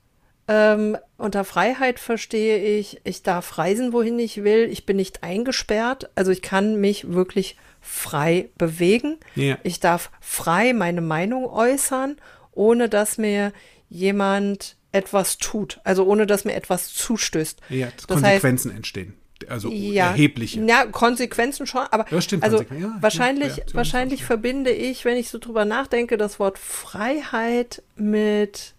[0.48, 4.68] ähm, unter Freiheit verstehe ich, ich darf reisen, wohin ich will.
[4.72, 6.10] Ich bin nicht eingesperrt.
[6.14, 9.18] Also ich kann mich wirklich frei bewegen.
[9.34, 9.58] Ja.
[9.62, 12.16] Ich darf frei meine Meinung äußern,
[12.52, 13.52] ohne dass mir
[13.90, 15.80] jemand etwas tut.
[15.84, 17.60] Also ohne dass mir etwas zustößt.
[17.70, 19.14] Ja, dass das heißt, Konsequenzen entstehen.
[19.48, 20.60] Also ja, erhebliche.
[20.64, 25.30] Ja, Konsequenzen schon, aber Ja, stimmt, also ja, wahrscheinlich, ja, wahrscheinlich verbinde ich, wenn ich
[25.30, 28.74] so drüber nachdenke, das Wort Freiheit mit,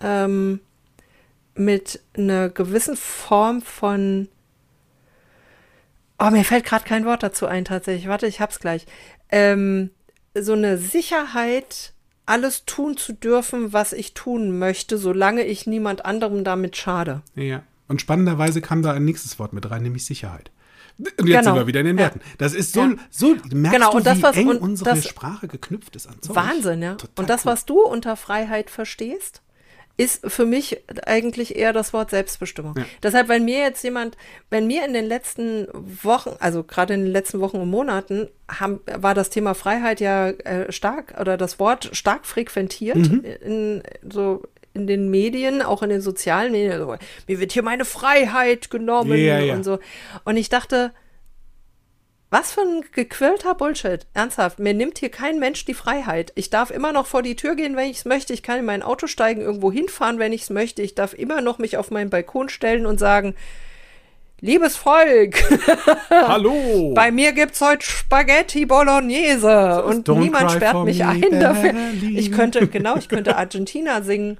[0.00, 0.60] ähm,
[1.54, 4.28] mit einer gewissen Form von
[6.20, 8.08] Oh, mir fällt gerade kein Wort dazu ein, tatsächlich.
[8.08, 8.86] Warte, ich hab's gleich.
[9.30, 9.90] Ähm,
[10.34, 11.92] so eine Sicherheit,
[12.28, 17.22] alles tun zu dürfen, was ich tun möchte, solange ich niemand anderem damit schade.
[17.34, 17.62] Ja.
[17.88, 20.50] Und spannenderweise kam da ein nächstes Wort mit rein, nämlich Sicherheit.
[20.98, 21.42] Und jetzt Genau.
[21.42, 22.04] sind wir wieder in den Ja.
[22.04, 22.20] Werten.
[22.38, 22.94] Das ist so, Ja.
[23.10, 26.20] so merkst Genau, du, und das, wie was- eng unsere das- Sprache geknüpft ist an
[26.20, 26.36] Zeug.
[26.36, 26.94] Wahnsinn, ja.
[26.96, 27.52] Total Und das, cool.
[27.52, 29.40] was du unter Freiheit verstehst,
[29.98, 32.74] ist für mich eigentlich eher das Wort Selbstbestimmung.
[32.78, 32.84] Ja.
[33.02, 34.16] Deshalb, wenn mir jetzt jemand,
[34.48, 38.80] wenn mir in den letzten Wochen, also gerade in den letzten Wochen und Monaten, haben,
[38.96, 43.24] war das Thema Freiheit ja äh, stark oder das Wort stark frequentiert Mhm.
[43.44, 46.78] in so in den Medien, auch in den sozialen Medien.
[46.78, 46.94] So,
[47.26, 49.54] mir wird hier meine Freiheit genommen Ja, ja.
[49.54, 49.80] und so.
[50.24, 50.92] Und ich dachte,
[52.30, 54.06] was für ein gequirlter Bullshit.
[54.12, 54.58] Ernsthaft.
[54.58, 56.32] Mir nimmt hier kein Mensch die Freiheit.
[56.34, 58.32] Ich darf immer noch vor die Tür gehen, wenn ich es möchte.
[58.34, 60.82] Ich kann in mein Auto steigen, irgendwo hinfahren, wenn ich es möchte.
[60.82, 63.34] Ich darf immer noch mich auf meinen Balkon stellen und sagen,
[64.40, 65.42] liebes Volk,
[66.10, 66.92] Hallo!
[66.94, 71.72] bei mir gibt's heute Spaghetti Bolognese und niemand sperrt mich ein dafür.
[72.14, 74.38] Ich könnte, genau, ich könnte Argentina singen.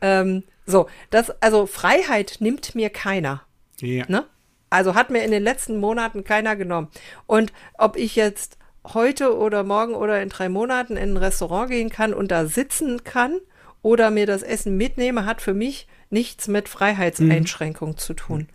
[0.00, 3.42] Ähm, so, das, also Freiheit nimmt mir keiner.
[3.80, 4.04] ja.
[4.08, 4.24] Ne?
[4.70, 6.88] Also hat mir in den letzten Monaten keiner genommen.
[7.26, 8.58] Und ob ich jetzt
[8.92, 13.04] heute oder morgen oder in drei Monaten in ein Restaurant gehen kann und da sitzen
[13.04, 13.38] kann
[13.82, 18.48] oder mir das Essen mitnehme, hat für mich nichts mit Freiheitseinschränkung zu tun.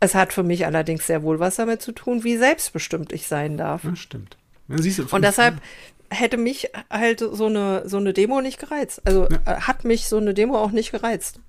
[0.00, 3.56] Es hat für mich allerdings sehr wohl was damit zu tun, wie selbstbestimmt ich sein
[3.56, 3.84] darf.
[3.84, 4.36] Ja, stimmt.
[4.68, 5.56] Ja, du, Und deshalb
[6.08, 9.02] hätte mich halt so eine, so eine Demo nicht gereizt.
[9.04, 11.40] Also äh, hat mich so eine Demo auch nicht gereizt.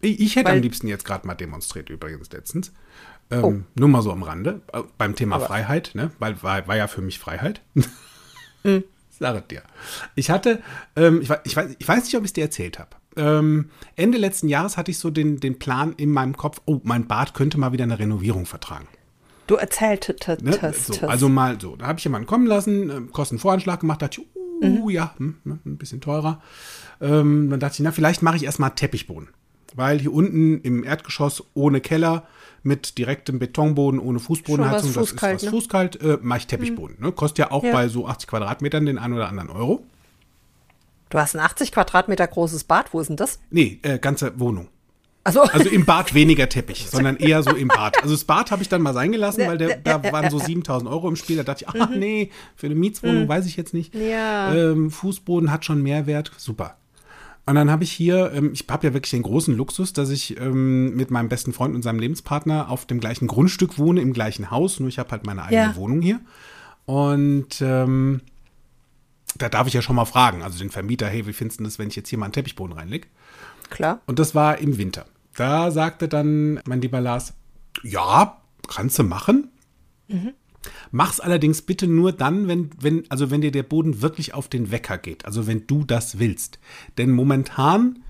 [0.00, 2.72] Ich, ich hätte Weil- am liebsten jetzt gerade mal demonstriert, übrigens letztens.
[3.32, 3.54] Ähm, Oh.
[3.80, 4.60] Nur mal so am Rande.
[4.72, 6.10] äh, Beim Thema Freiheit, ne?
[6.18, 7.62] Weil war, war ja für mich Freiheit.
[8.64, 8.84] Mhm.
[9.10, 9.62] Sag es dir.
[10.14, 10.62] Ich hatte,
[10.94, 12.90] ähm, ich, weiß, ich, weiß, ich weiß nicht, ob ich es dir erzählt habe.
[13.16, 17.08] Ähm, Ende letzten Jahres hatte ich so den, den Plan in meinem Kopf, oh, mein
[17.08, 18.86] Bad könnte mal wieder eine Renovierung vertragen.
[19.48, 20.74] Du erzähltest Ne?
[20.74, 21.76] So, also mal so.
[21.76, 24.26] Da habe ich jemanden kommen lassen, ähm, Kostenvoranschlag gemacht, dachte ich,
[24.62, 26.40] uh, ja, hm, ne, ein bisschen teurer.
[27.00, 29.28] Ähm, dann dachte ich, na, vielleicht mache ich erstmal Teppichboden.
[29.74, 32.26] Weil hier unten im Erdgeschoss ohne Keller
[32.62, 35.50] mit direktem Betonboden, ohne Fußbodenheizung, das ist was ne?
[35.50, 36.96] fußkalt, äh, mache ich Teppichboden.
[37.00, 37.12] Ne?
[37.12, 37.72] Kostet ja auch Ja.
[37.72, 39.84] bei so 80 Quadratmetern den einen oder anderen Euro.
[41.10, 43.38] Du hast ein 80 Quadratmeter großes Bad, wo ist denn das?
[43.50, 44.68] Nee, äh, ganze Wohnung.
[45.24, 48.02] Also, Also im Bad weniger Teppich, sondern eher so im Bad.
[48.02, 50.90] Also das Bad habe ich dann mal sein gelassen, weil der, da waren so 7000
[50.90, 51.36] Euro im Spiel.
[51.36, 53.94] Da dachte ich, ach nee, für eine Mietswohnung weiß ich jetzt nicht.
[53.94, 54.52] Ja.
[54.54, 56.76] Ähm, Fußboden hat schon Mehrwert, super.
[57.44, 60.38] Und dann habe ich hier, ähm, ich habe ja wirklich den großen Luxus, dass ich
[60.40, 64.50] ähm, mit meinem besten Freund und seinem Lebenspartner auf dem gleichen Grundstück wohne, im gleichen
[64.50, 65.76] Haus, nur ich habe halt meine eigene Ja.
[65.76, 66.20] Wohnung hier.
[66.84, 68.20] Und ähm,
[69.38, 71.78] da darf ich ja schon mal fragen, also den Vermieter, hey, wie findest du das,
[71.78, 73.08] wenn ich jetzt hier mal einen Teppichboden reinlege?
[73.70, 74.00] klar.
[74.06, 75.06] Und das war im Winter.
[75.34, 77.32] Da sagte dann mein lieber Lars,
[77.82, 79.50] ja, kannst du machen.
[80.90, 84.70] Mach's allerdings bitte nur dann, wenn, wenn, also wenn dir der Boden wirklich auf den
[84.70, 85.24] Wecker geht.
[85.24, 86.58] Also wenn du das willst.
[86.98, 88.02] Denn momentan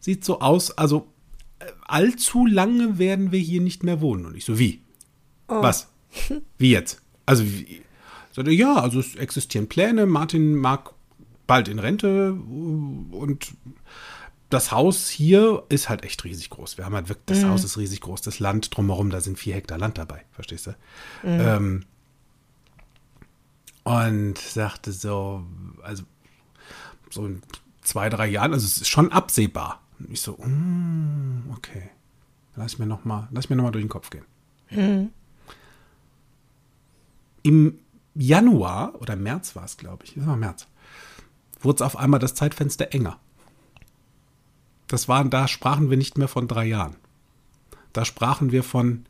[0.00, 1.12] sieht so aus, also
[1.58, 4.26] äh, allzu lange werden wir hier nicht mehr wohnen.
[4.26, 4.82] Und ich so, wie?
[5.46, 5.88] Was?
[6.58, 7.02] Wie jetzt?
[7.26, 7.82] Also, wie?
[8.32, 10.06] Sagte, ja, also es existieren Pläne.
[10.06, 10.92] Martin mag
[11.46, 13.52] bald in Rente und
[14.50, 16.78] das Haus hier ist halt echt riesig groß.
[16.78, 19.54] Wir haben halt wirklich, das Haus ist riesig groß, das Land drumherum, da sind vier
[19.54, 20.74] Hektar Land dabei, verstehst du?
[21.22, 21.84] Ähm,
[23.84, 25.44] und sagte so,
[25.82, 26.04] also
[27.10, 27.42] so in
[27.82, 29.82] zwei, drei Jahren, also es ist schon absehbar.
[29.98, 31.90] Und ich so, mm, okay,
[32.56, 34.24] lass mir noch mal, lass mir noch mal durch den Kopf gehen.
[37.42, 37.78] Im
[38.14, 40.66] Januar oder März war es, glaube ich, das war März,
[41.60, 43.18] wurde es auf einmal das Zeitfenster enger.
[44.88, 46.96] Das waren, da sprachen wir nicht mehr von drei Jahren.
[47.92, 49.06] Da sprachen wir von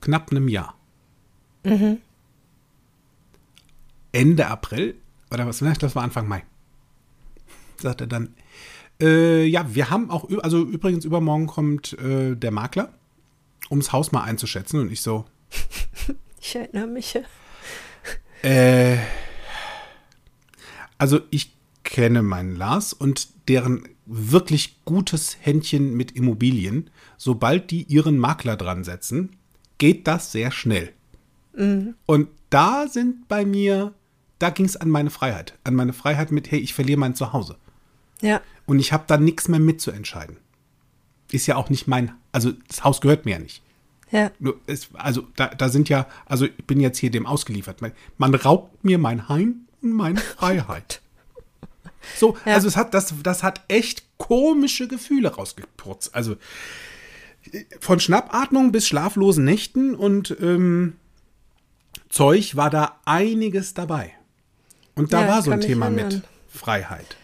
[0.00, 0.74] knapp einem Jahr.
[4.12, 4.94] Ende April,
[5.30, 6.44] oder was, das war Anfang Mai,
[7.76, 8.34] sagt er dann,
[9.00, 12.94] äh, ja, wir haben auch, also übrigens übermorgen kommt äh, der Makler,
[13.68, 14.80] um das Haus mal einzuschätzen.
[14.80, 15.26] Und ich so,
[16.40, 17.18] Ich erinnere mich.
[18.42, 18.98] Äh,
[20.96, 21.55] also ich
[21.86, 26.90] kenne meinen Lars und deren wirklich gutes Händchen mit Immobilien.
[27.16, 29.36] Sobald die ihren Makler dran setzen,
[29.78, 30.92] geht das sehr schnell.
[32.04, 33.94] Und da sind bei mir,
[34.38, 35.54] da ging es an meine Freiheit.
[35.64, 37.56] An meine Freiheit mit, hey, ich verliere mein Zuhause.
[38.20, 38.42] Ja.
[38.66, 40.36] Und ich habe da nichts mehr mitzuentscheiden.
[41.30, 43.62] Ist ja auch nicht mein, also das Haus gehört mir ja nicht.
[44.10, 44.30] Ja.
[44.66, 47.80] Es, also da, da sind ja, also ich bin jetzt hier dem ausgeliefert.
[47.80, 51.00] Man, man raubt mir mein Heim und meine Freiheit.
[52.16, 52.54] So, Ja.
[52.54, 56.14] also es hat, das, das hat echt komische Gefühle rausgeputzt.
[56.14, 56.36] Also
[57.80, 60.96] von Schnappatmung bis schlaflosen Nächten und ähm,
[62.08, 64.12] Zeug war da einiges dabei.
[64.94, 66.22] Und da Ja, war so ein Thema mit.
[66.48, 67.16] Freiheit.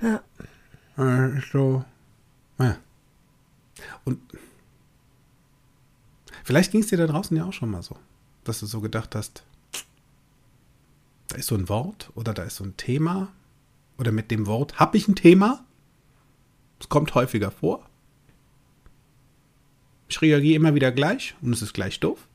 [0.00, 0.22] Ja.
[0.98, 1.84] Äh, so,
[2.58, 2.76] ja.
[4.04, 4.20] Und
[6.44, 7.96] vielleicht ging es dir da draußen ja auch schon mal so,
[8.44, 9.42] dass du so gedacht hast,
[11.36, 13.30] da ist so ein Wort oder da ist so ein Thema
[13.98, 15.62] oder mit dem Wort habe ich ein Thema
[16.80, 17.86] Es kommt häufiger vor.
[20.08, 22.26] Ich reagiere immer wieder gleich und es ist gleich doof.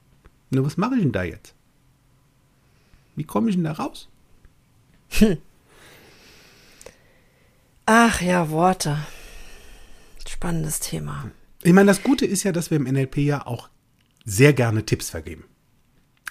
[0.52, 1.56] Nur was mache ich denn da jetzt?
[3.16, 4.08] Wie komme ich denn da raus?
[7.88, 9.00] Ach ja, Worte.
[10.28, 11.32] Spannendes Thema.
[11.64, 13.68] Ich meine, das Gute ist ja, dass wir im NLP ja auch
[14.26, 15.46] sehr gerne Tipps vergeben.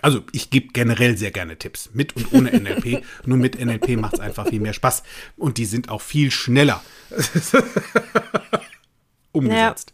[0.02, 3.02] Also ich gebe generell sehr gerne Tipps, mit und ohne NLP.
[3.26, 5.02] Nur mit NLP macht es einfach viel mehr Spaß.
[5.36, 6.82] Und die sind auch viel schneller
[9.32, 9.92] umgesetzt.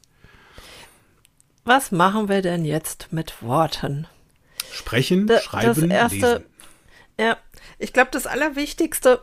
[1.64, 4.06] Was machen wir denn jetzt mit Worten?
[4.72, 6.44] Sprechen, Da- schreiben, das erste, lesen.
[7.18, 7.36] Ja,
[7.78, 9.20] ich glaube, das Allerwichtigste,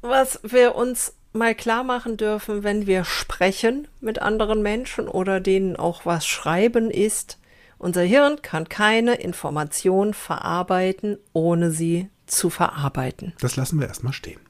[0.00, 5.76] was wir uns mal klar machen dürfen, wenn wir sprechen mit anderen Menschen oder denen
[5.76, 7.38] auch was schreiben, ist,
[7.78, 13.32] unser Hirn kann keine Information verarbeiten, ohne sie zu verarbeiten.
[13.40, 14.40] Das lassen wir erstmal stehen.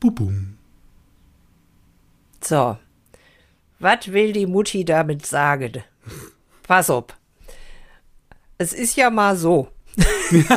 [0.00, 0.56] Bubum.
[2.42, 2.78] So,
[3.78, 5.82] was will die Mutti damit sagen?
[6.62, 7.04] Pass auf.
[8.58, 9.68] Es ist ja mal so.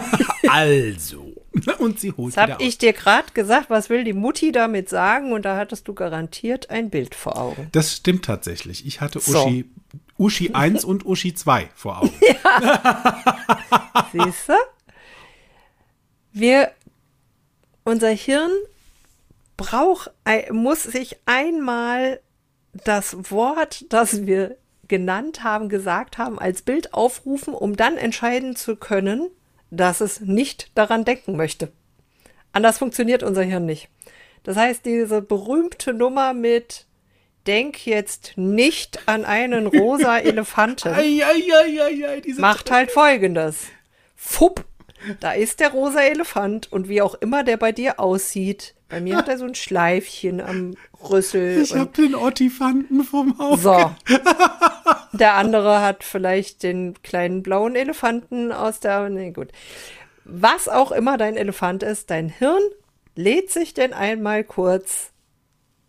[0.49, 1.33] Also.
[1.79, 5.31] Und sie holt Jetzt habe ich dir gerade gesagt, was will die Mutti damit sagen?
[5.31, 7.69] Und da hattest du garantiert ein Bild vor Augen.
[7.71, 8.85] Das stimmt tatsächlich.
[8.85, 9.49] Ich hatte So.
[10.23, 12.13] Uschi, Uschi 1 und Uschi 2 vor Augen.
[14.13, 14.53] Siehst du?
[16.31, 16.71] Wir,
[17.83, 18.51] unser Hirn
[19.57, 20.11] braucht,
[20.51, 22.21] muss sich einmal
[22.85, 24.55] das Wort, das wir
[24.87, 29.29] genannt haben, gesagt haben, als Bild aufrufen, um dann entscheiden zu können,
[29.71, 31.71] dass es nicht daran denken möchte.
[32.53, 33.89] Anders funktioniert unser Hirn nicht.
[34.43, 36.85] Das heißt, diese berühmte Nummer mit
[37.47, 43.67] Denk jetzt nicht an einen rosa Elefanten Eieieiei, diese macht halt folgendes.
[44.15, 44.63] Fupp,
[45.19, 48.73] da ist der rosa Elefant und wie auch immer der bei dir aussieht.
[48.87, 50.75] Bei mir hat er so ein Schleifchen am
[51.09, 51.63] Rüssel.
[51.63, 53.59] Ich hab den Ottifanten vom Auge.
[53.59, 53.91] so.
[55.13, 59.09] Der andere hat vielleicht den kleinen blauen Elefanten aus der.
[59.09, 59.49] Nee, gut.
[60.25, 62.61] Was auch immer dein Elefant ist, dein Hirn
[63.15, 65.11] lädt sich denn einmal kurz,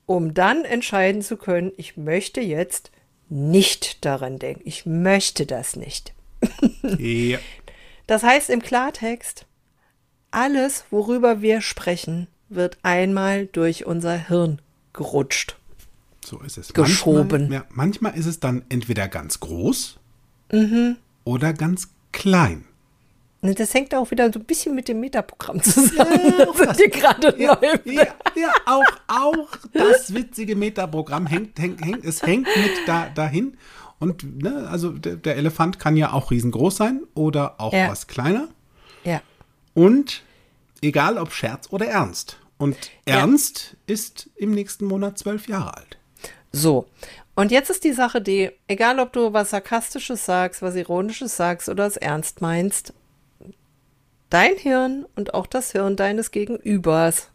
[0.07, 2.91] um dann entscheiden zu können, ich möchte jetzt
[3.29, 4.63] nicht daran denken.
[4.65, 6.13] Ich möchte das nicht.
[6.99, 7.39] Ja.
[8.07, 9.47] Das heißt im Klartext,
[10.31, 14.61] alles, worüber wir sprechen, wird einmal durch unser Hirn
[14.93, 15.57] gerutscht.
[16.25, 16.73] So ist es.
[16.75, 17.49] Geschoben.
[17.49, 19.99] Manchmal, ja, manchmal ist es dann entweder ganz groß
[20.53, 20.97] Mhm.
[21.25, 22.67] oder ganz klein.
[23.45, 27.29] Und Das hängt auch wieder so ein bisschen mit dem Metaprogramm zusammen, das wir gerade
[27.31, 27.87] läuft.
[27.87, 33.57] Ja, ja auch, auch das witzige Metaprogramm hängt, hängt, hängt, es hängt mit da, dahin.
[33.99, 37.89] Und ne, also der, der Elefant kann ja auch riesengroß sein oder auch Ja.
[37.91, 38.49] was kleiner.
[39.05, 39.21] Ja.
[39.75, 40.23] Und
[40.83, 42.39] egal ob Scherz oder Ernst.
[42.59, 42.77] Und
[43.07, 43.17] Ja.
[43.19, 45.99] Ernst ist im nächsten Monat zwölf Jahre alt.
[46.53, 46.87] So.
[47.35, 51.69] Und jetzt ist die Sache die, egal ob du was Sarkastisches sagst, was Ironisches sagst
[51.69, 52.93] oder es ernst meinst,
[54.35, 57.31] dein Hirn und auch das Hirn deines Gegenübers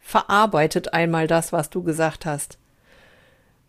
[0.00, 2.58] verarbeitet einmal das, was du gesagt hast.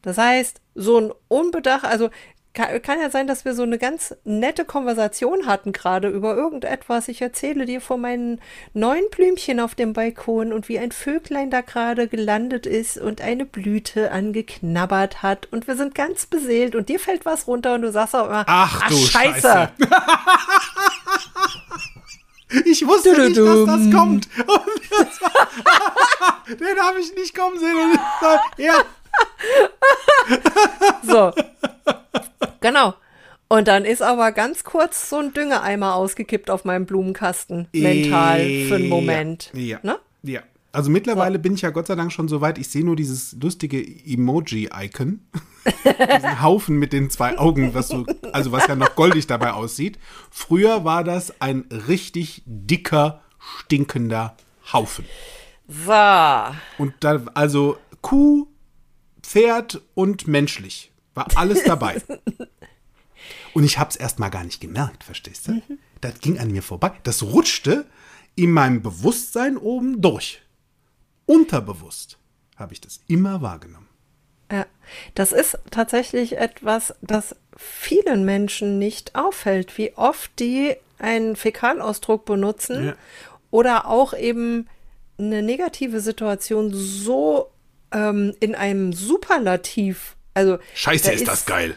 [0.02, 2.10] Das heißt, so ein Unbedacht, also
[2.54, 7.10] kann, kann ja sein, dass wir so eine ganz nette Konversation hatten gerade über irgendetwas.
[7.10, 8.40] Ich erzähle dir von meinen
[8.74, 13.46] neuen Blümchen auf dem Balkon und wie ein Vöglein da gerade gelandet ist und eine
[13.46, 17.92] Blüte angeknabbert hat und wir sind ganz beseelt und dir fällt was runter und du
[17.92, 19.72] sagst auch immer, Ach du Scheiße."
[22.66, 24.28] Ich wusste nicht, dass das kommt.
[24.38, 25.48] Und das war,
[26.48, 27.76] den habe ich nicht kommen sehen.
[27.76, 28.86] Und ich sag, ja,
[31.04, 31.32] So.
[32.62, 32.94] genau.
[33.48, 37.68] Und dann ist aber ganz kurz so ein Düngeeimer ausgekippt auf meinem Blumenkasten.
[37.74, 39.52] Mental für einen Moment.
[39.54, 39.80] Ja.
[39.82, 39.98] Ne?
[40.24, 40.42] ja.
[40.72, 43.36] Also mittlerweile bin ich ja Gott sei Dank schon so weit, ich sehe nur dieses
[43.42, 45.20] lustige Emoji-Icon.
[45.86, 50.00] Diesen Haufen mit den zwei Augen, was so, also was ja noch goldig dabei aussieht.
[50.32, 54.36] Früher war das ein richtig dicker, stinkender
[54.72, 55.06] Haufen.
[55.68, 55.94] So.
[56.78, 58.48] Und da, also Kuh,
[59.22, 60.92] Pferd und menschlich.
[61.14, 62.02] War alles dabei.
[63.54, 65.62] Und ich habe es erst mal gar nicht gemerkt, verstehst du?
[66.02, 66.94] Das ging an mir vorbei.
[67.04, 67.86] Das rutschte
[68.36, 70.42] in meinem Bewusstsein oben durch.
[71.26, 72.18] Unterbewusst
[72.56, 73.89] habe ich das immer wahrgenommen.
[74.52, 74.66] Ja,
[75.16, 82.88] das ist tatsächlich etwas, das vielen Menschen nicht auffällt, wie oft die einen Fäkalausdruck benutzen
[82.88, 82.94] Ja.
[83.52, 84.68] oder auch eben
[85.18, 87.50] eine negative Situation so
[87.92, 91.76] ähm, in einem Superlativ, also Scheiße, da ist das geil.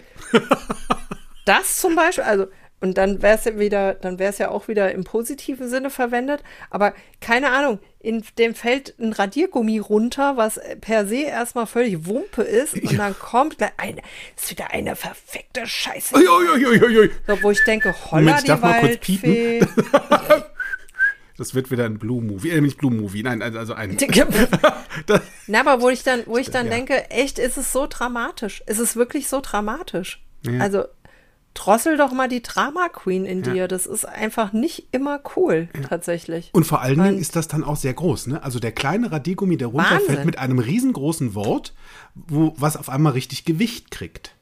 [1.45, 2.47] Das zum Beispiel, also
[2.83, 5.89] Und dann wäre es ja wieder, dann wäre es ja auch wieder im positiven Sinne
[5.89, 6.43] verwendet.
[6.69, 12.43] Aber keine Ahnung, in dem fällt ein Radiergummi runter, was per se erstmal völlig Wumpe
[12.43, 12.75] ist.
[12.75, 14.03] Und dann kommt gleich eine,
[14.37, 16.17] ist wieder eine verfickte Scheiße.
[16.17, 17.11] Ui, ui, ui, ui.
[17.29, 19.61] So, wo ich denke, holla Moment, die darf mal kurz Waldfee.
[21.39, 22.51] Das wird wieder ein Blue Movie.
[22.51, 23.97] Äh, nicht Blue Movie, nein, also ein.
[25.07, 26.73] Das, Na, aber wo ich dann, wo ich dann Ja.
[26.73, 28.63] denke, echt, ist es so dramatisch?
[28.67, 30.23] Ist es wirklich so dramatisch?
[30.43, 30.61] Ja.
[30.61, 30.85] Also
[31.55, 33.69] drossel doch mal die Drama Queen in dir.
[33.69, 36.51] Das ist einfach nicht immer cool, tatsächlich.
[36.53, 38.43] und vor allen Dingen Und- ist das dann auch sehr groß, ne?
[38.43, 40.27] Also der kleine Radiergummi, der runterfällt Wahnsinn.
[40.27, 41.75] mit einem riesengroßen Wort,
[42.15, 44.35] wo was auf einmal richtig Gewicht kriegt.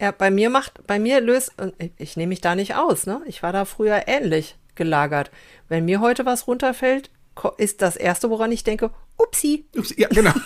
[0.00, 3.20] Ja, bei mir macht, bei mir löst, ich, ich nehme mich da nicht aus, ne?
[3.26, 5.30] Ich war da früher ähnlich gelagert.
[5.68, 7.10] Wenn mir heute was runterfällt,
[7.56, 10.32] ist das erste, woran ich denke, upsi, Ups, ja, genau.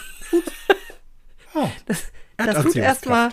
[1.54, 2.76] Oh, das tut Erdanziehungskraft.
[2.86, 3.28] erstmal,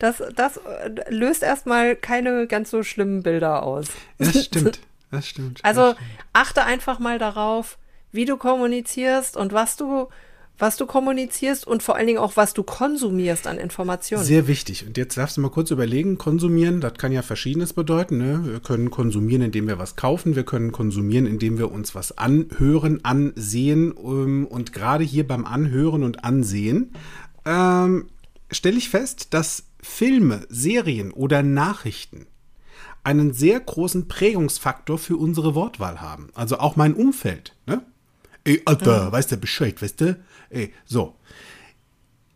[0.00, 3.86] das, das äh, löst erstmal keine ganz so schlimmen Bilder aus.
[4.18, 4.80] Das stimmt.
[5.10, 5.60] Das stimmt.
[5.62, 5.94] Also
[6.32, 7.78] achte einfach mal darauf,
[8.12, 10.08] wie du kommunizierst und was du,
[10.58, 14.24] was du kommunizierst und vor allen Dingen auch, was du konsumierst an Informationen.
[14.24, 14.86] Sehr wichtig.
[14.86, 18.16] Und jetzt darfst du mal kurz überlegen, konsumieren, das kann ja verschiedenes bedeuten.
[18.16, 18.40] Ne?
[18.44, 20.34] Wir können konsumieren, indem wir was kaufen.
[20.34, 23.94] Wir können konsumieren, indem wir uns was anhören, ansehen.
[23.98, 26.94] ähm, Und gerade hier beim Anhören und Ansehen
[27.44, 28.06] ähm,
[28.50, 32.26] stelle ich fest, dass Filme, Serien oder Nachrichten
[33.02, 36.28] einen sehr großen Prägungsfaktor für unsere Wortwahl haben.
[36.34, 37.56] Also auch mein Umfeld.
[37.66, 37.82] Ne?
[38.44, 40.20] Ey, Alter, weißt du Bescheid, weißt du?
[40.50, 41.16] Ey, so.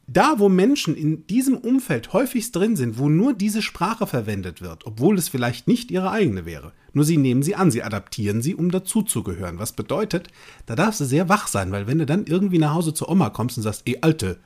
[0.06, 4.86] Da, wo Menschen in diesem Umfeld häufigst drin sind, wo nur diese Sprache verwendet wird,
[4.86, 8.54] obwohl es vielleicht nicht ihre eigene wäre, nur sie nehmen sie an, sie adaptieren sie,
[8.54, 9.58] um dazuzugehören.
[9.58, 10.28] Was bedeutet,
[10.66, 13.30] da darfst du sehr wach sein, weil wenn du dann irgendwie nach Hause zur Oma
[13.30, 14.40] kommst und sagst, ey, Alte,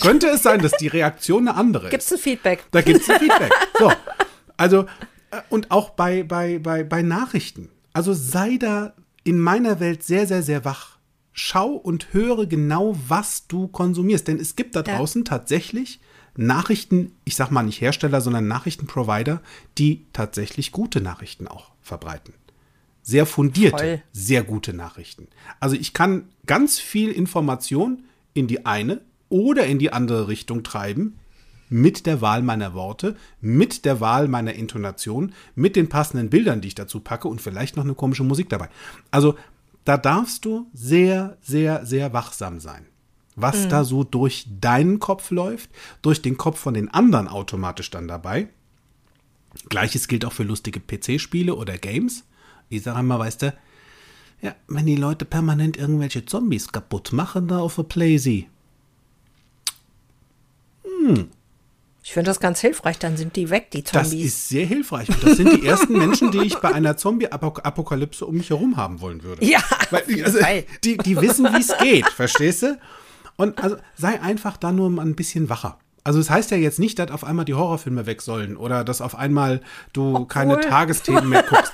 [0.00, 1.90] könnte es sein, dass die Reaktion eine andere ist.
[1.90, 2.64] Gibt's ein Feedback?
[2.70, 3.52] Da gibt es ein Feedback.
[3.78, 3.92] So.
[4.56, 4.82] Also,
[5.30, 7.68] äh, und auch bei, bei, bei, bei Nachrichten.
[7.92, 10.98] Also sei da in meiner Welt sehr, sehr, sehr wach.
[11.32, 14.28] Schau und höre genau, was du konsumierst.
[14.28, 14.96] Denn es gibt da Ja.
[14.96, 16.00] draußen tatsächlich
[16.36, 19.40] Nachrichten, ich sag mal nicht Hersteller, sondern Nachrichtenprovider,
[19.78, 22.34] die tatsächlich gute Nachrichten auch verbreiten.
[23.02, 24.02] Sehr fundierte, Voll.
[24.12, 25.28] sehr gute Nachrichten.
[25.60, 29.00] Also ich kann ganz viel Information in die eine
[29.32, 31.18] oder in die andere Richtung treiben,
[31.70, 36.68] mit der Wahl meiner Worte, mit der Wahl meiner Intonation, mit den passenden Bildern, die
[36.68, 38.68] ich dazu packe und vielleicht noch eine komische Musik dabei.
[39.10, 39.36] Also
[39.84, 42.86] da darfst du sehr, sehr, sehr wachsam sein.
[43.34, 45.70] Was da so durch deinen Kopf läuft,
[46.02, 48.48] durch den Kopf von den anderen automatisch dann dabei.
[49.70, 52.24] Gleiches gilt auch für lustige PC-Spiele oder Games.
[52.68, 53.54] Ich sage einmal, weißt du,
[54.42, 58.48] ja, wenn die Leute permanent irgendwelche Zombies kaputt machen da auf der Playsee,
[62.04, 64.26] Ich finde das ganz hilfreich, dann sind die weg, die Das Zombies.
[64.26, 65.08] ist sehr hilfreich.
[65.08, 69.00] Und das sind die ersten Menschen, die ich bei einer Zombie-Apokalypse um mich herum haben
[69.00, 69.44] wollen würde.
[69.44, 69.60] Ja,
[69.90, 70.38] Weil, also,
[70.84, 72.78] die, die wissen, wie es geht, verstehst du?
[73.36, 75.78] Und also sei einfach da nur mal ein bisschen wacher.
[76.04, 79.00] Also es heißt ja jetzt nicht, dass auf einmal die Horrorfilme weg sollen oder dass
[79.00, 79.60] auf einmal
[79.92, 81.72] du keine Tagesthemen mehr guckst.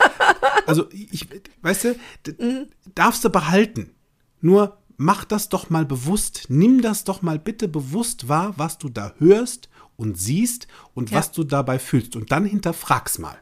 [0.66, 1.26] Also ich,
[1.62, 1.96] weißt du,
[2.26, 3.94] d- darfst du behalten.
[4.42, 6.46] Nur mach das doch mal bewusst.
[6.48, 11.18] Nimm das doch mal bitte bewusst wahr, was du da hörst und siehst und Ja.
[11.18, 12.14] was du dabei fühlst.
[12.16, 13.38] Und dann hinterfrag's mal.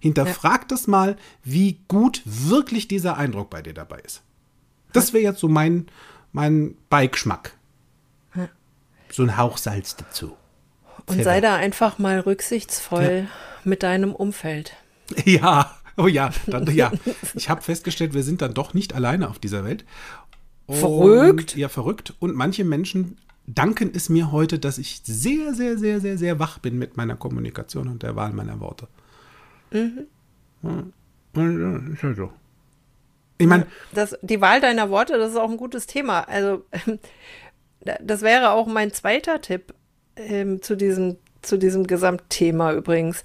[0.00, 4.22] Hinterfrag das mal, wie gut wirklich dieser Eindruck bei dir dabei ist.
[4.92, 5.86] Das wäre jetzt so mein,
[6.32, 7.54] mein Beigeschmack.
[9.10, 10.36] So ein Hauch Salz dazu.
[11.06, 13.26] Und sei da einfach mal rücksichtsvoll
[13.64, 14.74] mit deinem Umfeld.
[15.24, 16.92] Ja, oh ja, dann, ja.
[17.34, 19.86] Ich habe festgestellt, wir sind dann doch nicht alleine auf dieser Welt.
[20.68, 21.56] Und, Verrückt?
[21.56, 22.14] Ja, verrückt.
[22.20, 23.16] Und manche Menschen
[23.46, 27.16] danken es mir heute, dass ich sehr, sehr, sehr, sehr, sehr wach bin mit meiner
[27.16, 28.86] Kommunikation und der Wahl meiner Worte.
[29.70, 30.06] Mhm.
[31.34, 32.32] Ja, ist ja so.
[33.38, 33.66] Ich meine,
[34.22, 36.28] die Wahl deiner Worte, das ist auch ein gutes Thema.
[36.28, 36.64] Also,
[38.02, 39.72] das wäre auch mein zweiter Tipp
[40.16, 43.24] ähm, zu, diesem, zu diesem Gesamtthema übrigens.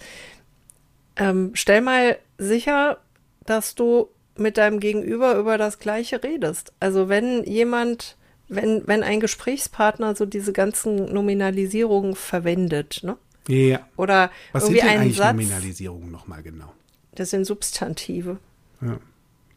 [1.17, 2.99] Ähm, stell mal sicher,
[3.45, 6.73] dass du mit deinem Gegenüber über das Gleiche redest.
[6.79, 8.17] Also, wenn jemand,
[8.47, 13.17] wenn, wenn ein Gesprächspartner so diese ganzen Nominalisierungen verwendet, ne?
[13.47, 13.79] ja.
[13.97, 16.71] Oder Was sind irgendwie denn einen eigentlich Satz, Nominalisierungen nochmal genau?
[17.15, 18.37] das sind Substantive.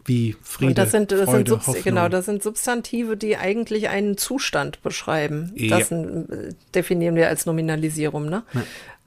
[0.05, 1.83] Wie Friede, Und das sind, das Freude, sind Hoffnung.
[1.83, 5.53] genau, das sind Substantive, die eigentlich einen Zustand beschreiben.
[5.57, 5.79] Ja.
[5.79, 8.45] Das äh, definieren wir als Nominalisierung, ne?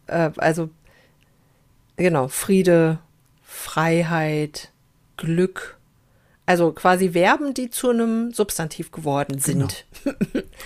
[0.07, 0.69] Äh, also
[1.95, 2.99] genau, Friede,
[3.43, 4.71] Freiheit,
[5.19, 5.77] Glück.
[6.45, 9.85] Also quasi Verben, die zu einem Substantiv geworden sind.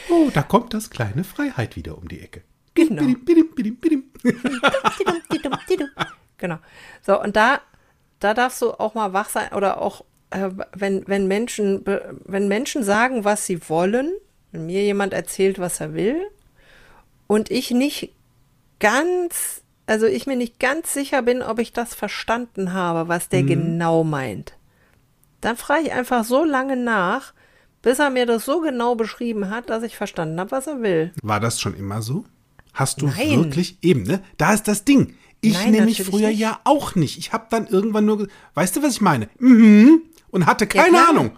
[0.10, 2.42] Oh, da kommt das kleine Freiheit wieder um die Ecke.
[2.74, 3.04] Genau.
[6.38, 6.58] Genau.
[7.02, 7.62] So, und da,
[8.20, 12.84] da darfst du auch mal wach sein oder auch, äh, wenn, wenn Menschen, wenn Menschen
[12.84, 14.12] sagen, was sie wollen,
[14.52, 16.20] wenn mir jemand erzählt, was er will,
[17.28, 18.12] und ich nicht
[18.80, 23.44] ganz, also ich mir nicht ganz sicher bin, ob ich das verstanden habe, was der
[23.44, 24.54] genau meint,
[25.42, 27.34] dann frage ich einfach so lange nach,
[27.82, 31.12] bis er mir das so genau beschrieben hat, dass ich verstanden habe, was er will.
[31.22, 32.24] War das schon immer so?
[32.74, 33.44] Hast du Nein.
[33.44, 34.22] wirklich eben, ne?
[34.38, 35.16] Da ist das Ding.
[35.42, 36.40] Ich Nein, nämlich natürlich früher nicht.
[36.40, 37.18] ja auch nicht.
[37.18, 39.28] Ich habe dann irgendwann nur, weißt du, was ich meine?
[39.38, 40.02] Mhm.
[40.32, 41.10] Und hatte Ja, keine klar.
[41.10, 41.32] Ahnung.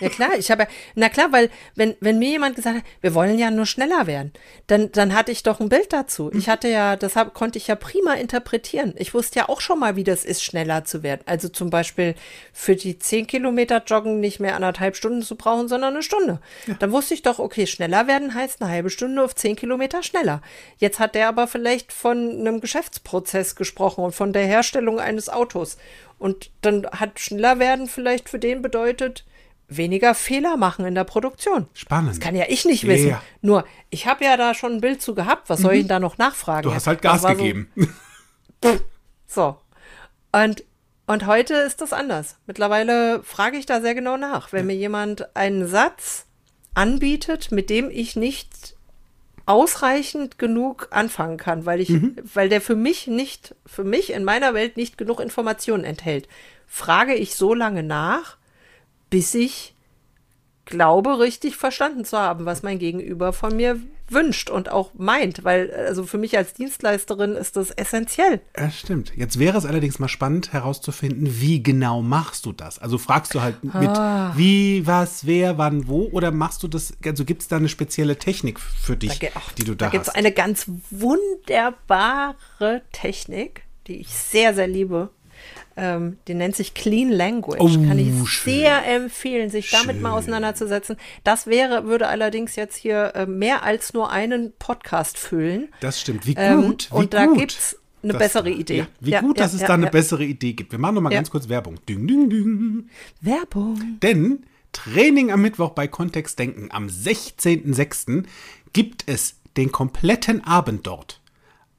[0.00, 3.14] Ja klar, ich habe, ja- na klar, weil wenn, wenn mir jemand gesagt hat, wir
[3.14, 4.32] wollen ja nur schneller werden,
[4.68, 6.30] dann, dann hatte ich doch ein Bild dazu.
[6.32, 8.94] Ich hatte ja, das hab, konnte ich ja prima interpretieren.
[8.96, 11.22] Ich wusste ja auch schon mal, wie das ist, schneller zu werden.
[11.26, 12.14] Also zum Beispiel
[12.52, 16.40] für die 10 Kilometer Joggen nicht mehr anderthalb Stunden zu brauchen, sondern eine Stunde.
[16.78, 20.42] Dann wusste ich doch, okay, schneller werden heißt eine halbe Stunde auf 10 Kilometer schneller.
[20.78, 25.76] Jetzt hat der aber vielleicht von einem Geschäftsprozess gesprochen und von der Herstellung eines Autos.
[26.18, 29.24] Und dann hat schneller werden vielleicht für den bedeutet,
[29.68, 31.66] weniger Fehler machen in der Produktion.
[31.74, 32.10] Spannend.
[32.10, 33.08] Das kann ja ich nicht wissen.
[33.08, 33.16] Ja.
[33.16, 33.22] Mhm.
[33.48, 35.50] Nur, ich habe ja da schon ein Bild zu gehabt.
[35.50, 36.62] Was soll ich denn da noch nachfragen?
[36.68, 37.70] Du hast halt Gas war so- gegeben.
[39.26, 39.58] So.
[40.32, 40.64] Und,
[41.06, 42.36] und heute ist das anders.
[42.46, 44.52] Mittlerweile frage ich da sehr genau nach.
[44.52, 46.24] Wenn mir jemand einen Satz
[46.72, 48.74] anbietet, mit dem ich nicht
[49.44, 51.92] ausreichend genug anfangen kann, weil ich,
[52.34, 56.26] weil der für mich nicht, für mich in meiner Welt nicht genug Informationen enthält,
[56.66, 58.37] frage ich so lange nach,
[59.10, 59.74] bis ich
[60.64, 63.80] glaube, richtig verstanden zu haben, was mein Gegenüber von mir
[64.10, 68.40] wünscht und auch meint, weil also für mich als Dienstleisterin ist das essentiell.
[68.56, 69.12] Ja, stimmt.
[69.16, 72.78] Jetzt wäre es allerdings mal spannend herauszufinden, wie genau machst du das?
[72.78, 74.32] Also fragst du halt mit Ah.
[74.36, 78.16] wie, was, wer, wann, wo oder machst du das, also gibt es da eine spezielle
[78.18, 80.16] Technik für Da, dich, ge- ach, die du da, da gibt es hast?
[80.16, 85.10] eine ganz wunderbare Technik, die ich sehr, sehr liebe.
[85.78, 87.60] Ähm, die nennt sich Clean Language.
[87.60, 88.52] Oh, Kann ich schön.
[88.54, 90.18] sehr empfehlen, sich damit mal Schön.
[90.18, 90.96] auseinanderzusetzen.
[91.24, 95.68] Das wäre, würde allerdings jetzt hier äh, mehr als nur einen Podcast füllen.
[95.80, 96.26] Das stimmt.
[96.26, 97.38] Wie Ähm, gut, wie und da gut.
[97.38, 98.78] gibt's eine dass- bessere Idee.
[98.78, 100.72] Ja, wie Ja, gut, ja, dass es da eine bessere Idee gibt.
[100.72, 101.76] Wir machen noch mal ganz kurz Werbung.
[101.88, 102.88] Ding, ding, ding.
[103.20, 103.98] Werbung.
[104.02, 108.24] Denn Training am Mittwoch bei Kontextdenken am 16.06.
[108.72, 111.20] gibt es den kompletten Abend dort.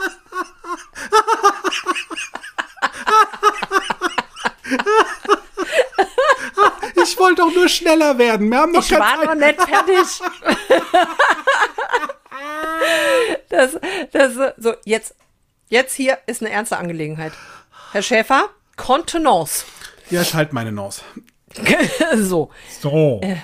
[7.14, 8.50] Ich wollte doch nur schneller werden.
[8.50, 10.20] Wir haben noch Ich war noch nicht fertig.
[13.48, 13.78] das,
[14.10, 15.14] das, so, jetzt,
[15.68, 17.32] jetzt hier ist eine ernste Angelegenheit.
[17.92, 19.64] Herr Schäfer, Kontenance.
[20.10, 21.02] Ja, ich halt meine Nose.
[22.16, 22.50] so.
[22.80, 23.20] So.
[23.22, 23.36] Äh,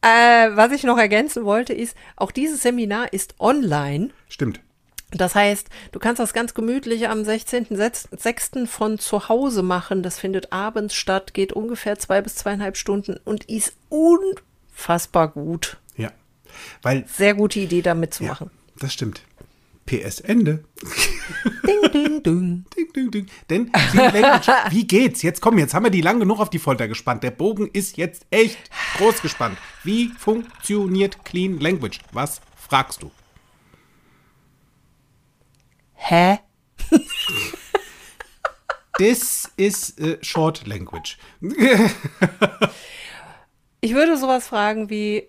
[0.00, 4.10] was ich noch ergänzen wollte, ist, auch dieses Seminar ist online.
[4.30, 4.60] Stimmt.
[5.10, 8.66] Das heißt, du kannst das ganz gemütlich am 16.06.
[8.66, 10.02] von zu Hause machen.
[10.02, 15.78] Das findet abends statt, geht ungefähr zwei bis zweieinhalb Stunden und ist unfassbar gut.
[15.96, 16.12] Ja.
[16.82, 18.50] Weil, Sehr gute Idee, da ja, mitzumachen.
[18.78, 19.22] das stimmt.
[19.86, 20.64] PS Ende.
[21.66, 22.64] Ding, ding, ding.
[22.76, 23.26] Ding, ding, ding.
[23.48, 25.22] Denn, Clean Language, wie geht's?
[25.22, 27.22] Jetzt komm, jetzt haben wir die lang genug auf die Folter gespannt.
[27.22, 28.58] Der Bogen ist jetzt echt
[28.98, 29.56] groß gespannt.
[29.84, 32.00] Wie funktioniert Clean Language?
[32.12, 33.10] Was fragst du?
[36.00, 36.38] Hä?
[38.98, 41.18] This is äh, Short Language.
[43.80, 45.28] Ich würde sowas fragen wie,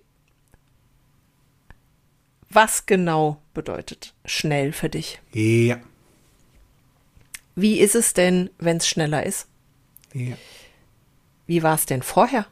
[2.50, 5.22] was genau bedeutet schnell für dich?
[5.34, 5.80] ja.
[7.56, 9.48] Wie ist es denn, wenn es schneller ist?
[10.14, 10.36] ja.
[11.46, 12.48] Wie war es denn vorher?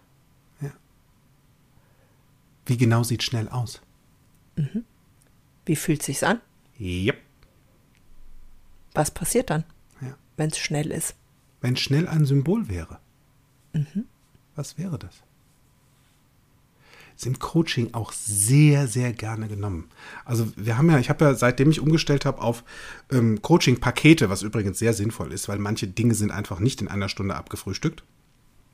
[2.68, 3.82] Wie genau sieht schnell aus?
[5.66, 6.42] Wie fühlt sich's an?
[6.80, 7.18] Yep.
[8.98, 9.64] Was passiert dann,
[10.02, 10.16] Ja.
[10.38, 11.16] wenn es schnell ist?
[11.60, 13.00] wenn schnell ein Symbol wäre?
[14.56, 15.24] Was wäre das?
[17.16, 19.90] Ist im Coaching auch sehr, sehr gerne genommen.
[20.24, 22.64] Also wir haben ja, ich habe ja, seitdem ich umgestellt habe auf
[23.12, 27.10] ähm, Coaching-Pakete, was übrigens sehr sinnvoll ist, weil manche Dinge sind einfach nicht in einer
[27.10, 28.04] Stunde abgefrühstückt.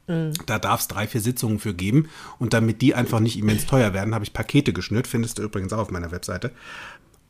[0.06, 2.10] Da darf es drei, vier Sitzungen für geben.
[2.38, 5.08] Und damit die einfach nicht immens teuer werden, habe ich Pakete geschnürt.
[5.08, 6.52] Findest du übrigens auch auf meiner Webseite.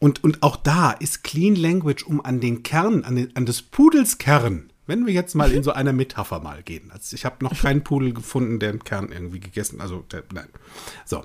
[0.04, 3.62] Und, und auch da ist Clean Language, um an den Kern, an, den, an des
[3.62, 6.92] Pudels Kern, wenn wir jetzt mal in so einer Metapher mal gehen.
[6.92, 10.50] Also ich habe noch keinen Pudel gefunden, der den Kern irgendwie gegessen, also der, nein.
[11.06, 11.24] So.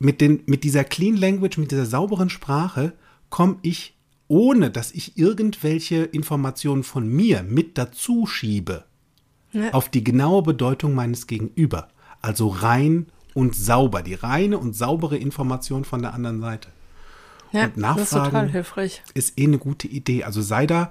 [0.00, 2.92] Mit, den, mit dieser Clean Language, mit dieser sauberen Sprache
[3.28, 8.84] komme ich, ohne dass ich irgendwelche Informationen von mir mit dazu schiebe,
[9.52, 9.70] Ja.
[9.74, 11.86] auf die genaue Bedeutung meines Gegenüber.
[12.20, 16.68] Also rein und sauber, die reine und saubere Information von der anderen Seite.
[17.52, 19.02] Ja, Und das ist total Nachfragen hilfreich.
[19.14, 20.24] ist eh eine gute Idee.
[20.24, 20.90] Also sei da,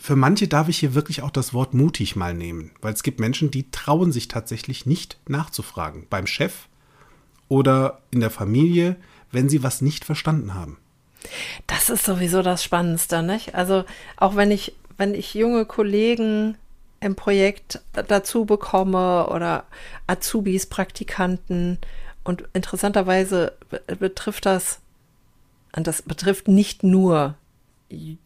[0.00, 3.20] für manche darf ich hier wirklich auch das Wort mutig mal nehmen, weil es gibt
[3.20, 6.06] Menschen, die trauen sich tatsächlich nicht nachzufragen.
[6.10, 6.66] Beim Chef
[7.48, 8.96] oder in der Familie,
[9.32, 10.78] wenn sie was nicht verstanden haben.
[11.66, 13.54] Das ist sowieso das Spannendste, nicht?
[13.54, 13.84] Also
[14.16, 16.56] auch wenn ich, wenn ich junge Kollegen
[17.00, 19.64] im Projekt dazu bekomme oder
[20.06, 21.78] Azubis, Praktikanten
[22.24, 24.80] und interessanterweise be- betrifft das,
[25.74, 27.36] und das betrifft nicht nur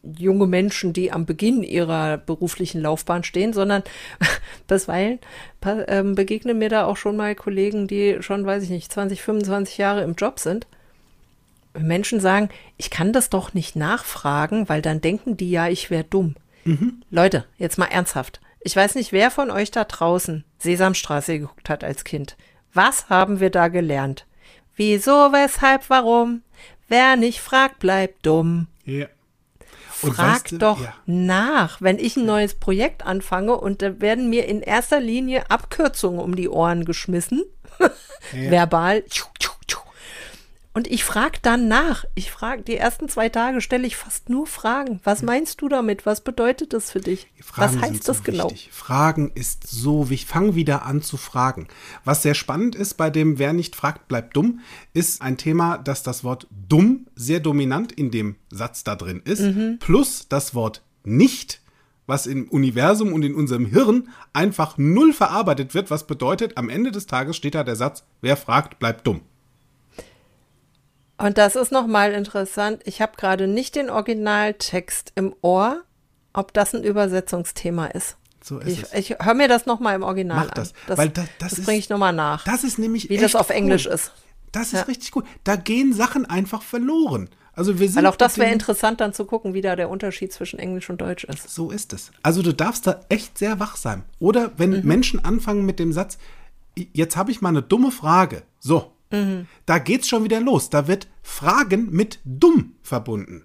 [0.02, 3.82] junge Menschen, die am Beginn ihrer beruflichen Laufbahn stehen, sondern
[4.66, 5.20] bisweilen
[5.88, 9.78] ähm, begegnen mir da auch schon mal Kollegen, die schon, weiß ich nicht, 20, 25
[9.78, 10.66] Jahre im Job sind.
[11.76, 16.04] Menschen sagen, ich kann das doch nicht nachfragen, weil dann denken die ja, ich wäre
[16.04, 16.36] dumm.
[17.10, 18.40] Leute, jetzt mal ernsthaft.
[18.60, 22.36] Ich weiß nicht, wer von euch da draußen Sesamstraße geguckt hat als Kind.
[22.72, 24.26] Was haben wir da gelernt?
[24.76, 26.42] Wieso, weshalb, warum?
[26.88, 28.68] Wer nicht fragt, bleibt dumm.
[28.84, 29.06] Ja.
[30.02, 30.94] Und Frag weißt du, doch ja.
[31.06, 36.20] nach, wenn ich ein neues Projekt anfange und da werden mir in erster Linie Abkürzungen
[36.20, 37.44] um die Ohren geschmissen,
[38.32, 39.02] verbal.
[39.04, 39.53] Tschu, tschu, tschu.
[40.74, 42.04] Und ich frage dann nach.
[42.16, 45.00] Ich frage, die ersten zwei Tage stelle ich fast nur Fragen.
[45.04, 46.04] Was meinst du damit?
[46.04, 47.28] Was bedeutet das für dich?
[47.40, 48.50] Fragen Was heißt das so genau?
[48.50, 48.70] Wichtig.
[48.72, 50.28] Fragen ist so wichtig.
[50.28, 51.68] Fang wieder an zu fragen.
[52.04, 54.60] Was sehr spannend ist bei dem Wer nicht fragt, bleibt dumm,
[54.92, 59.42] ist ein Thema, dass das Wort dumm sehr dominant in dem Satz da drin ist.
[59.42, 59.78] Mhm.
[59.78, 61.60] Plus das Wort nicht,
[62.08, 66.90] was im Universum und in unserem Hirn einfach null verarbeitet wird, was bedeutet, am Ende
[66.90, 69.20] des Tages steht da der Satz, wer fragt, bleibt dumm.
[71.16, 72.82] Und das ist nochmal interessant.
[72.84, 75.82] Ich habe gerade nicht den Originaltext im Ohr,
[76.32, 78.16] ob das ein Übersetzungsthema ist.
[78.42, 78.92] So ist Ich, es.
[78.92, 80.76] ich höre mir das nochmal im Original Mach das, an.
[80.88, 82.44] Das, weil da- das das ist- bringe ich nochmal nach.
[82.44, 83.92] Das ist nämlich wie das auf Englisch cool.
[83.94, 84.12] ist.
[84.52, 84.82] Das ist Ja.
[84.82, 85.24] richtig gut.
[85.44, 87.28] Da gehen Sachen einfach verloren.
[87.54, 90.32] Also wir sind Weil auch das wäre interessant, dann zu gucken, wie da der Unterschied
[90.32, 91.48] zwischen Englisch und Deutsch ist.
[91.54, 92.10] So ist es.
[92.22, 94.02] Also du darfst da echt sehr wach sein.
[94.18, 94.82] Oder wenn Mhm.
[94.84, 96.18] Menschen anfangen mit dem Satz,
[96.92, 98.42] jetzt habe ich mal eine dumme Frage.
[98.58, 99.46] So, Mhm.
[99.66, 100.70] da geht's schon wieder los.
[100.70, 103.44] Da wird Fragen mit dumm verbunden.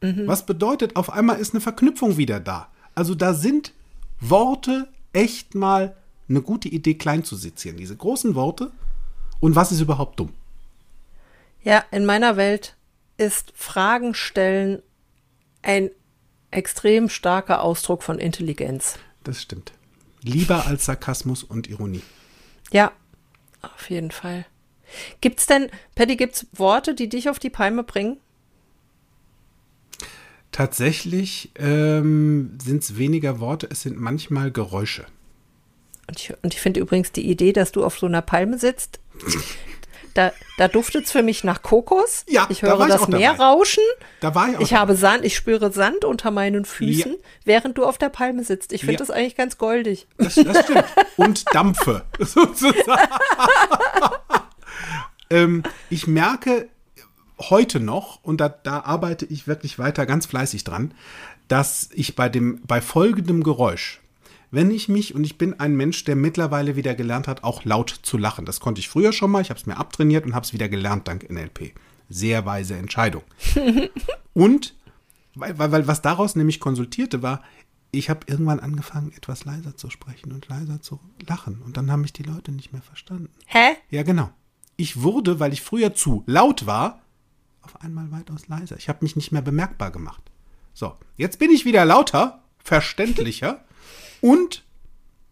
[0.00, 0.26] Mhm.
[0.26, 2.68] Was bedeutet, auf einmal ist eine Verknüpfung wieder da.
[2.94, 3.72] Also da sind
[4.20, 5.96] Worte echt mal
[6.28, 7.76] eine gute Idee, klein zu sezieren.
[7.76, 8.70] Diese großen Worte.
[9.40, 10.32] Und was ist überhaupt dumm?
[11.62, 12.76] Ja, in meiner Welt
[13.16, 14.82] ist Fragen stellen
[15.62, 15.90] ein
[16.50, 18.98] extrem starker Ausdruck von Intelligenz.
[19.24, 19.72] Das stimmt.
[20.22, 22.02] Lieber als Sarkasmus und Ironie.
[22.72, 22.92] Ja,
[23.62, 24.46] auf jeden Fall.
[25.20, 28.18] Gibt's denn, Patty, gibt's Worte, die dich auf die Palme bringen?
[30.52, 35.04] Tatsächlich ähm, sind es weniger Worte, es sind manchmal Geräusche.
[36.08, 38.98] Und ich, und ich finde übrigens die Idee, dass du auf so einer Palme sitzt,
[40.14, 42.24] da, da duftet es für mich nach Kokos.
[42.28, 43.18] Ja, ich da höre ich das dabei.
[43.18, 43.84] Meer rauschen.
[44.18, 44.60] Da war ich auch.
[44.60, 47.18] Ich habe Sand, ich spüre Sand unter meinen Füßen, Ja.
[47.44, 48.72] während du auf der Palme sitzt.
[48.72, 48.98] Ich finde Ja.
[48.98, 50.08] das eigentlich ganz goldig.
[50.18, 50.84] Das, das stimmt.
[51.16, 52.82] Und Dampfe, sozusagen.
[55.30, 56.68] ähm, ich merke
[57.38, 60.92] heute noch, und da, da arbeite ich wirklich weiter ganz fleißig dran,
[61.48, 64.00] dass ich bei dem, bei folgendem Geräusch,
[64.50, 67.90] wenn ich mich, und ich bin ein Mensch, der mittlerweile wieder gelernt hat, auch laut
[68.02, 68.44] zu lachen.
[68.44, 70.68] Das konnte ich früher schon mal, ich habe es mir abtrainiert und habe es wieder
[70.68, 71.72] gelernt dank NLP.
[72.08, 73.22] Sehr weise Entscheidung.
[74.34, 74.74] und
[75.34, 77.42] weil, weil, weil was daraus nämlich konsultierte war,
[77.92, 81.62] ich habe irgendwann angefangen, etwas leiser zu sprechen und leiser zu lachen.
[81.62, 83.30] Und dann haben mich die Leute nicht mehr verstanden.
[83.46, 83.76] Hä?
[83.90, 84.30] Ja, genau.
[84.80, 87.02] Ich wurde, weil ich früher zu laut war,
[87.60, 88.78] auf einmal weitaus leiser.
[88.78, 90.22] Ich habe mich nicht mehr bemerkbar gemacht.
[90.72, 93.62] So, jetzt bin ich wieder lauter, verständlicher
[94.22, 94.64] und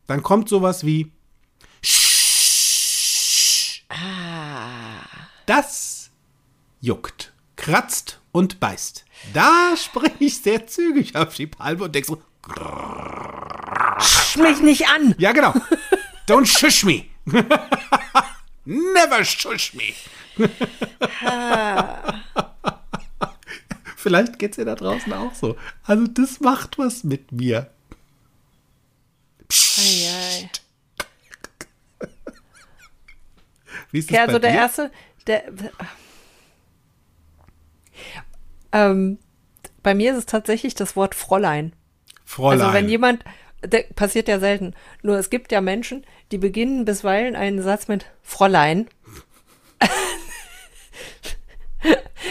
[0.07, 1.12] dann kommt sowas wie
[5.46, 6.11] Das
[6.82, 9.07] juckt, kratzt und beißt.
[9.32, 12.22] Da springe ich sehr zügig auf die Palme und denke so,
[14.42, 15.14] mich nicht an.
[15.16, 15.55] Ja, genau.
[16.28, 17.07] Don't shush me.
[18.69, 19.95] Never shush me.
[23.97, 25.57] Vielleicht geht's dir da draußen auch so.
[25.85, 27.71] Also das macht was mit mir.
[29.49, 30.61] Psst.
[33.91, 34.59] Wie ist das Ja, bei also der dir?
[34.59, 34.91] erste,
[35.27, 35.45] der.
[38.73, 39.19] Ähm,
[39.83, 41.73] bei mir ist es tatsächlich das Wort Fräulein.
[42.27, 42.61] Fräulein.
[42.61, 43.25] Also wenn jemand,
[43.97, 48.89] passiert ja selten, nur es gibt ja Menschen, die beginnen bisweilen einen Satz mit Fräulein.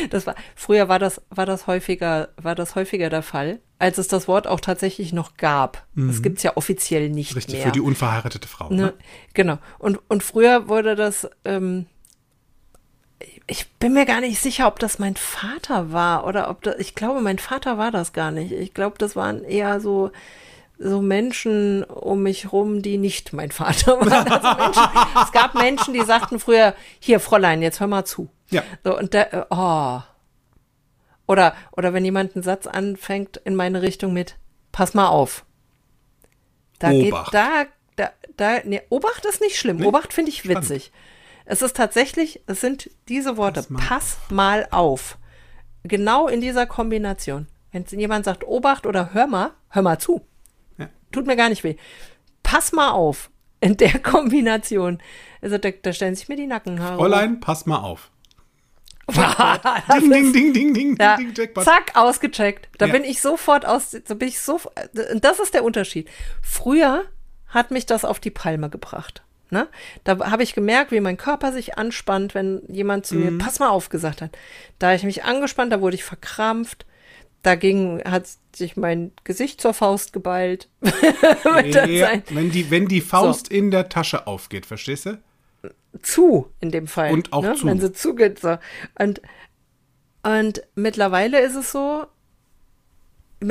[0.09, 4.07] Das war, früher war das, war das häufiger, war das häufiger der Fall, als es
[4.07, 5.87] das Wort auch tatsächlich noch gab.
[5.95, 7.37] Das gibt's ja offiziell nicht Mhm.
[7.37, 7.65] Richtig, mehr.
[7.65, 8.69] für die unverheiratete Frau.
[8.69, 8.75] Ne?
[8.75, 8.93] Ne?
[9.33, 9.57] Genau.
[9.79, 11.85] Und, und früher wurde das, ähm,
[13.47, 16.93] ich bin mir gar nicht sicher, ob das mein Vater war oder ob das, ich
[16.93, 18.51] glaube, mein Vater war das gar nicht.
[18.51, 20.11] Ich glaube, das waren eher so,
[20.79, 24.31] so Menschen um mich rum, die nicht mein Vater waren.
[24.31, 24.83] Also Menschen,
[25.23, 28.29] es gab Menschen, die sagten früher, hier, Fräulein, jetzt hör mal zu.
[28.49, 28.63] Ja.
[28.83, 30.01] So, und der, äh, oh.
[31.27, 34.37] Oder, oder wenn jemand einen Satz anfängt in meine Richtung mit,
[34.71, 35.45] pass mal auf.
[36.79, 37.25] Da Obacht.
[37.25, 37.65] geht, da,
[37.95, 39.83] da, da, nee, Obacht ist nicht schlimm.
[39.85, 40.69] Obacht finde ich Spannend.
[40.69, 40.91] witzig.
[41.45, 45.17] Es ist tatsächlich, es sind diese Worte, Pass pass mal mal, auf.
[45.83, 47.47] Genau in dieser Kombination.
[47.71, 50.26] Wenn jemand sagt Obacht oder hör mal, hör mal zu.
[51.17, 51.75] Tut mir gar nicht weh.
[52.43, 53.29] Pass mal auf.
[53.59, 55.01] In der Kombination.
[55.41, 56.97] Also da, da stellen sich mir die Nackenhaare.
[56.97, 58.11] Fräulein, pass mal auf.
[59.09, 61.63] Ding, ding, ding, ding, ding, ja, ding, Jackpot.
[61.63, 62.67] zack, ausgecheckt.
[62.77, 62.91] Da Ja.
[62.91, 64.59] bin ich sofort aus, da bin ich so,
[64.93, 66.09] das ist der Unterschied.
[66.41, 67.05] Früher
[67.47, 69.23] hat mich das auf die Palme gebracht.
[69.49, 69.69] Ne?
[70.03, 73.37] Da habe ich gemerkt, wie mein Körper sich anspannt, wenn jemand zu Mhm.
[73.37, 74.37] mir, pass mal auf, gesagt hat.
[74.77, 76.85] Da habe ich mich angespannt, da wurde ich verkrampft.
[77.47, 80.67] Dagegen hat sich mein Gesicht zur Faust geballt.
[81.87, 85.17] Ja, wenn, die, wenn die Faust in der Tasche aufgeht, verstehst du?
[86.01, 87.11] zu in dem Fall.
[87.13, 87.55] Und auch ne?
[87.55, 87.65] zu.
[87.65, 88.39] Wenn sie zugeht.
[88.39, 88.57] So.
[88.99, 89.21] Und,
[90.23, 92.05] und mittlerweile ist es so,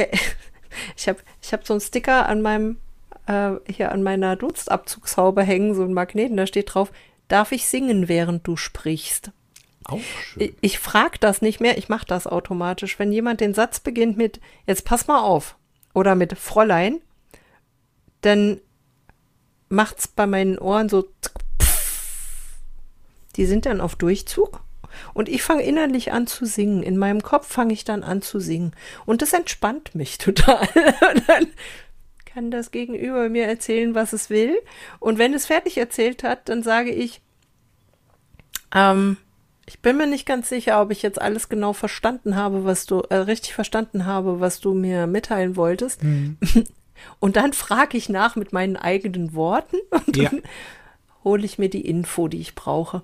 [0.97, 2.79] ich habe ich hab so einen Sticker an meinem,
[3.27, 6.93] äh, hier an meiner Dunstabzugshaube hängen, so einen Magneten, da steht drauf,
[7.29, 9.31] darf ich singen, während du sprichst?
[9.89, 10.43] Auch schön.
[10.43, 12.99] Ich, ich frage das nicht mehr, ich mache das automatisch.
[12.99, 15.57] Wenn jemand den Satz beginnt mit, jetzt pass mal auf,
[15.95, 17.01] oder mit Fräulein,
[18.21, 18.61] dann
[19.69, 21.09] macht's bei meinen Ohren so,
[23.37, 24.61] die sind dann auf Durchzug.
[25.15, 26.83] Und ich fange innerlich an zu singen.
[26.83, 28.73] In meinem Kopf fange ich dann an zu singen.
[29.05, 30.69] Und das entspannt mich total.
[31.15, 31.47] Und dann
[32.25, 34.57] kann das Gegenüber mir erzählen, was es will.
[34.99, 37.21] Und wenn es fertig erzählt hat, dann sage ich,
[38.75, 39.17] ähm,
[39.67, 43.01] ich bin mir nicht ganz sicher, ob ich jetzt alles genau verstanden habe, was du,
[43.11, 46.01] äh, richtig verstanden habe, was du mir mitteilen wolltest.
[47.21, 50.31] Und dann frage ich nach mit meinen eigenen Worten und Ja.
[50.31, 50.43] dann
[51.25, 53.03] hole ich mir die Info, die ich brauche.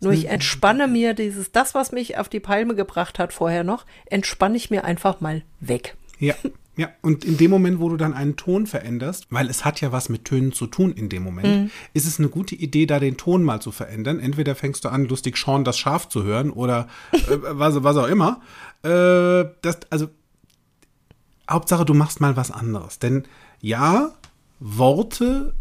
[0.00, 3.84] Nur ich entspanne mir dieses, das, was mich auf die Palme gebracht hat vorher noch,
[4.06, 5.96] entspanne ich mir einfach mal weg.
[6.18, 6.34] Ja,
[6.76, 6.88] ja.
[7.02, 10.08] Und in dem Moment, wo du dann einen Ton veränderst, weil es hat ja was
[10.08, 11.70] mit Tönen zu tun in dem Moment, Mhm.
[11.92, 14.18] ist es eine gute Idee, da den Ton mal zu verändern.
[14.20, 17.16] Entweder fängst du an, lustig Sean das Schaf zu hören oder äh,
[17.50, 18.40] was, was auch immer.
[18.82, 20.08] Äh, das, also,
[21.50, 22.98] Hauptsache, du machst mal was anderes.
[22.98, 23.24] Denn
[23.60, 24.12] ja,
[24.60, 25.54] Worte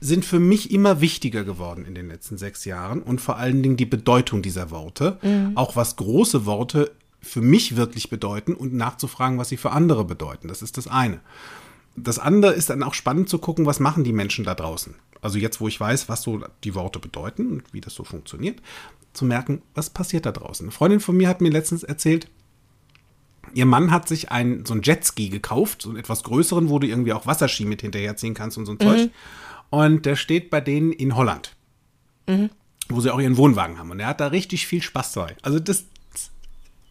[0.00, 3.76] sind für mich immer wichtiger geworden in den letzten sechs Jahren und vor allen Dingen
[3.76, 5.18] die Bedeutung dieser Worte,
[5.56, 10.48] auch was große Worte für mich wirklich bedeuten und nachzufragen, was sie für andere bedeuten.
[10.48, 11.20] Das ist das eine.
[11.96, 14.94] Das andere ist dann auch spannend zu gucken, was machen die Menschen da draußen.
[15.20, 18.60] Also jetzt, wo ich weiß, was so die Worte bedeuten und wie das so funktioniert,
[19.12, 20.64] zu merken, was passiert da draußen.
[20.64, 22.28] Eine Freundin von mir hat mir letztens erzählt,
[23.52, 26.86] Ihr Mann hat sich ein, so ein Jetski gekauft, so einen etwas größeren, wo du
[26.86, 29.10] irgendwie auch Wasserski mit hinterherziehen kannst und so ein Zeug.
[29.70, 31.56] Und der steht bei denen in Holland,
[32.88, 33.90] wo sie auch ihren Wohnwagen haben.
[33.90, 35.36] Und er hat da richtig viel Spaß dabei.
[35.42, 35.86] Also das,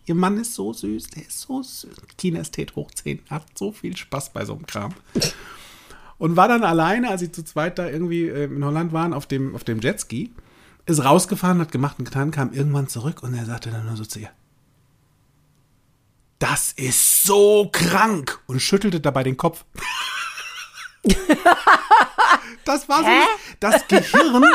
[0.06, 1.89] ihr Mann ist so süß, der ist so süß.
[2.18, 4.93] Kinästhet hoch 10, hat so viel Spaß bei so einem Kram.
[6.18, 9.26] Und war dann alleine, als sie zu zweit da irgendwie äh, in Holland waren, auf
[9.26, 10.34] dem, auf dem Jetski,
[10.86, 14.06] ist rausgefahren, hat gemacht und getan, kam irgendwann zurück und er sagte dann nur so
[14.06, 14.32] zu ihr,
[16.39, 19.66] das ist so krank und schüttelte dabei den Kopf.
[22.66, 23.10] das war so.
[23.60, 24.45] Das Gehirn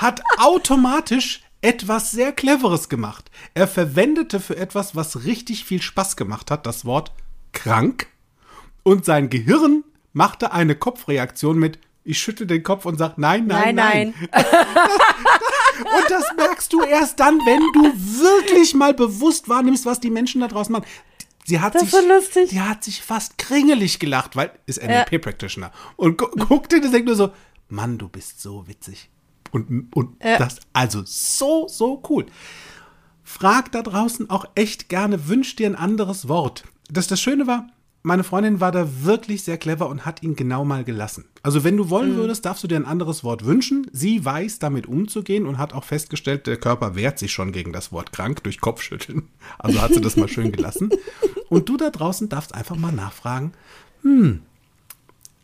[0.00, 3.30] hat automatisch etwas sehr Cleveres gemacht.
[3.54, 7.12] Er verwendete für etwas, was richtig viel Spaß gemacht hat, das Wort
[7.52, 8.08] krank.
[8.82, 13.76] Und sein Gehirn machte eine Kopfreaktion mit, ich schüttel den Kopf und sag nein, nein,
[13.76, 14.14] nein.
[14.32, 17.82] Und das merkst du erst dann, wenn du
[18.20, 20.84] wirklich mal bewusst wahrnimmst, was die Menschen da draußen machen.
[21.46, 22.50] sie hat Das sich, war lustig.
[22.50, 24.88] die hat sich fast kringelig gelacht, weil ist Ja.
[24.88, 27.30] NLP Practitioner und gu guckte und denkt nur so,
[27.68, 29.08] Mann, du bist so witzig
[29.52, 30.38] und und Ja.
[30.38, 32.26] das also so so cool.
[33.22, 36.64] Frag da draußen auch echt gerne, wünsch dir ein anderes Wort.
[36.90, 37.68] Das das Schöne war,
[38.04, 41.26] meine Freundin war da wirklich sehr clever und hat ihn genau mal gelassen.
[41.44, 43.86] Also wenn du wollen würdest, darfst du dir ein anderes Wort wünschen.
[43.92, 47.92] Sie weiß damit umzugehen und hat auch festgestellt, der Körper wehrt sich schon gegen das
[47.92, 49.28] Wort krank durch Kopfschütteln.
[49.58, 50.90] Also hat sie das mal schön gelassen.
[51.48, 53.52] Und du da draußen darfst einfach mal nachfragen,
[54.02, 54.40] hm,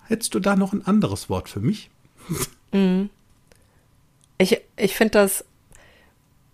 [0.04, 1.90] hättest du da noch ein anderes Wort für mich?
[4.38, 5.44] Ich, ich finde das,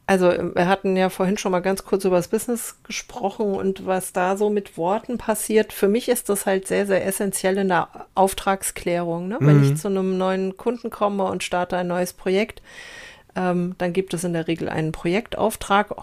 [0.07, 4.13] also wir hatten ja vorhin schon mal ganz kurz über das Business gesprochen und was
[4.13, 5.73] da so mit Worten passiert.
[5.73, 9.29] Für mich ist das halt sehr, sehr essentiell in der Auftragsklärung.
[9.29, 9.39] Ne?
[9.41, 12.61] Wenn ich zu einem neuen Kunden komme und starte ein neues Projekt,
[13.37, 15.95] ähm, dann gibt es in der Regel einen Projektauftrag.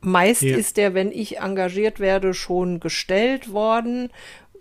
[0.00, 0.56] Meist Ja.
[0.56, 4.10] ist der, wenn ich engagiert werde, schon gestellt worden,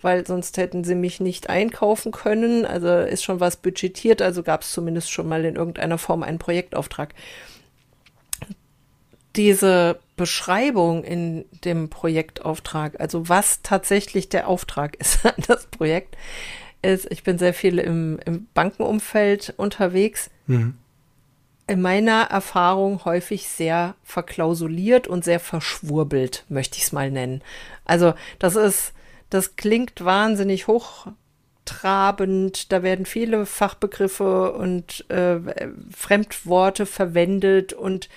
[0.01, 2.65] weil sonst hätten sie mich nicht einkaufen können.
[2.65, 6.39] Also ist schon was budgetiert, also gab es zumindest schon mal in irgendeiner Form einen
[6.39, 7.13] Projektauftrag.
[9.35, 16.17] Diese Beschreibung in dem Projektauftrag, also was tatsächlich der Auftrag ist an das Projekt,
[16.81, 20.29] ist, ich bin sehr viel im, im Bankenumfeld unterwegs
[21.69, 27.43] in meiner Erfahrung häufig sehr verklausuliert und sehr verschwurbelt, möchte ich es mal nennen.
[27.85, 28.93] Also das ist,
[29.29, 35.39] das klingt wahnsinnig hochtrabend, da werden viele Fachbegriffe und äh,
[35.95, 38.09] Fremdworte verwendet und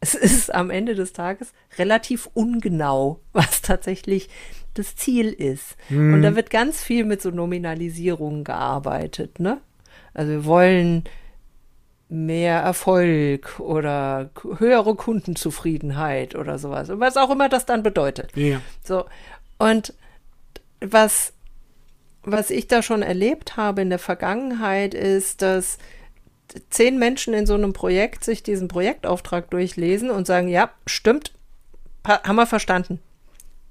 [0.00, 4.28] es ist am Ende des Tages relativ ungenau, was tatsächlich
[4.74, 5.76] das Ziel ist.
[5.90, 9.60] Und da wird ganz viel mit so Nominalisierungen gearbeitet, ne?
[10.14, 11.04] Also wir wollen
[12.08, 16.88] mehr Erfolg oder höhere Kundenzufriedenheit oder sowas.
[16.92, 18.36] Was auch immer das dann bedeutet.
[18.36, 18.60] Ja.
[18.84, 19.06] So.
[19.58, 19.94] Und
[20.82, 21.32] was,
[22.22, 25.78] was ich da schon erlebt habe in der Vergangenheit ist, dass
[26.70, 31.32] zehn Menschen in so einem Projekt sich diesen Projektauftrag durchlesen und sagen, ja, stimmt,
[32.04, 33.00] haben wir verstanden.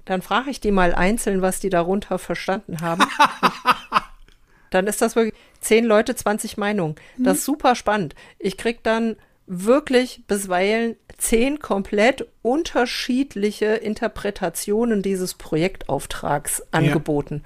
[0.04, 3.04] Dann frage ich die mal einzeln, was die darunter verstanden haben.
[4.70, 6.96] dann ist das wirklich zehn Leute, 20 Meinungen.
[7.18, 8.14] Das ist super spannend.
[8.38, 9.16] Ich krieg dann
[9.52, 17.42] wirklich bisweilen zehn komplett unterschiedliche Interpretationen dieses Projektauftrags angeboten.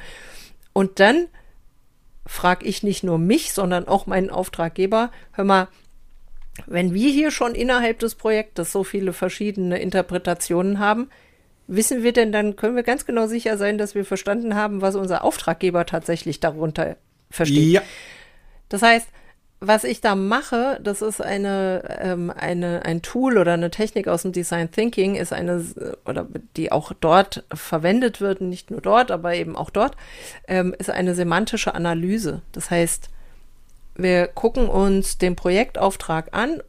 [0.72, 1.26] Und dann
[2.24, 5.68] frage ich nicht nur mich, sondern auch meinen Auftraggeber, hör mal,
[6.66, 11.10] wenn wir hier schon innerhalb des Projektes so viele verschiedene Interpretationen haben,
[11.66, 14.94] wissen wir denn, dann können wir ganz genau sicher sein, dass wir verstanden haben, was
[14.94, 16.96] unser Auftraggeber tatsächlich darunter
[17.30, 17.72] versteht.
[17.72, 17.82] Ja.
[18.68, 19.08] Das heißt,
[19.60, 24.22] was ich da mache, das ist eine, ähm, eine, ein Tool oder eine Technik aus
[24.22, 25.64] dem Design Thinking, ist eine,
[26.04, 26.26] oder
[26.56, 29.96] die auch dort verwendet wird, nicht nur dort, aber eben auch dort,
[30.46, 32.42] ähm, ist eine semantische Analyse.
[32.52, 33.08] Das heißt,
[33.94, 36.60] wir gucken uns den Projektauftrag an,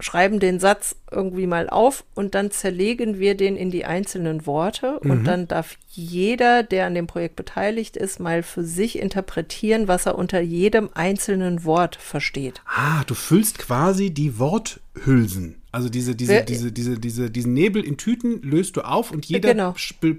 [0.00, 5.00] schreiben den Satz irgendwie mal auf und dann zerlegen wir den in die einzelnen Worte
[5.00, 10.06] und dann darf jeder, der an dem Projekt beteiligt ist, mal für sich interpretieren, was
[10.06, 12.62] er unter jedem einzelnen Wort versteht.
[12.66, 15.56] Ah, du füllst quasi die Worthülsen.
[15.70, 19.26] Also diese, diese, Wer- diese, diese, diese, diesen Nebel in Tüten löst du auf und
[19.26, 19.74] jeder Genau.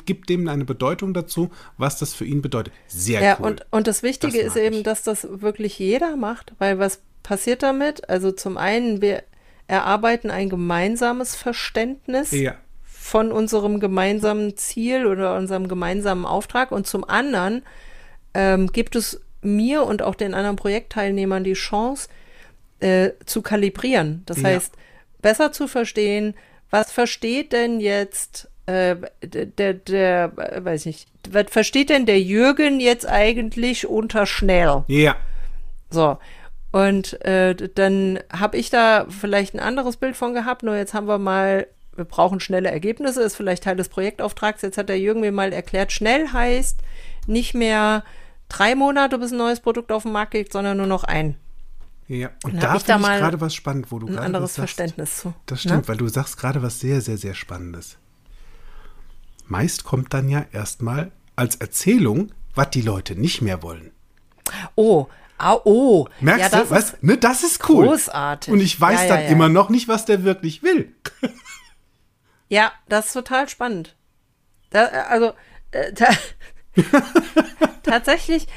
[0.05, 2.73] gibt dem eine Bedeutung dazu, was das für ihn bedeutet.
[2.87, 3.47] Sehr Ja, cool.
[3.47, 4.83] und, und das Wichtige Das ist eben, ich.
[4.83, 8.09] dass das wirklich jeder macht, weil was passiert damit?
[8.09, 9.23] Also zum einen, wir
[9.69, 12.55] erarbeiten ein gemeinsames Verständnis ja.
[12.83, 17.63] von unserem gemeinsamen Ziel oder unserem gemeinsamen Auftrag und zum anderen
[18.33, 22.09] ähm, gibt es mir und auch den anderen Projektteilnehmern die Chance
[22.79, 24.23] äh, zu kalibrieren.
[24.25, 24.49] Das Ja.
[24.49, 24.73] heißt,
[25.21, 26.33] besser zu verstehen,
[26.71, 32.79] was versteht denn jetzt äh, der, der, äh, weiß nicht, was versteht denn der Jürgen
[32.79, 34.83] jetzt eigentlich unter schnell?
[34.87, 35.15] Ja.
[35.91, 36.17] So.
[36.71, 41.07] Und äh, dann habe ich da vielleicht ein anderes Bild von gehabt, nur jetzt haben
[41.07, 44.61] wir mal, wir brauchen schnelle Ergebnisse, ist vielleicht Teil des Projektauftrags.
[44.61, 46.79] Jetzt hat der Jürgen mir mal erklärt, schnell heißt
[47.27, 48.03] nicht mehr
[48.49, 51.35] drei Monate, bis ein neues Produkt auf den Markt geht, sondern nur noch ein.
[52.07, 52.29] Ja.
[52.43, 54.25] Und Dann da hab ich da finde ich gerade was spannend, wo du Ein gerade
[54.25, 54.75] anderes sagst.
[54.75, 55.33] Verständnis zu.
[55.45, 55.71] Das ne?
[55.71, 57.97] stimmt, weil du sagst gerade was sehr, sehr, sehr Spannendes.
[59.47, 63.91] Meist kommt dann ja erstmal als Erzählung, was die Leute nicht mehr wollen.
[64.75, 65.07] Oh,
[65.39, 66.07] au, oh.
[66.19, 67.01] Merkst ja, du, das was?
[67.01, 67.87] Ne, das ist cool.
[67.87, 68.53] großartig.
[68.53, 70.93] Und ich weiß Ja, dann immer noch nicht, was der wirklich will.
[72.49, 73.95] Ja, das ist total spannend.
[74.71, 75.33] Da, äh, also,
[75.71, 76.07] äh, ta
[77.83, 78.47] tatsächlich,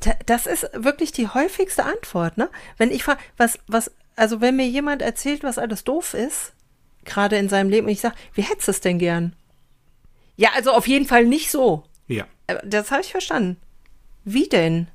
[0.00, 2.50] ta das ist wirklich die häufigste Antwort, ne?
[2.78, 6.52] Wenn ich frage, was, was, also wenn mir jemand erzählt, was alles doof ist,
[7.04, 9.36] gerade in seinem Leben, und ich sage, wie hättest du es denn gern?
[10.36, 11.84] Ja, also auf jeden Fall nicht so.
[12.08, 12.26] Ja.
[12.48, 13.56] Äh, Das habe ich verstanden.
[14.24, 14.88] Wie denn?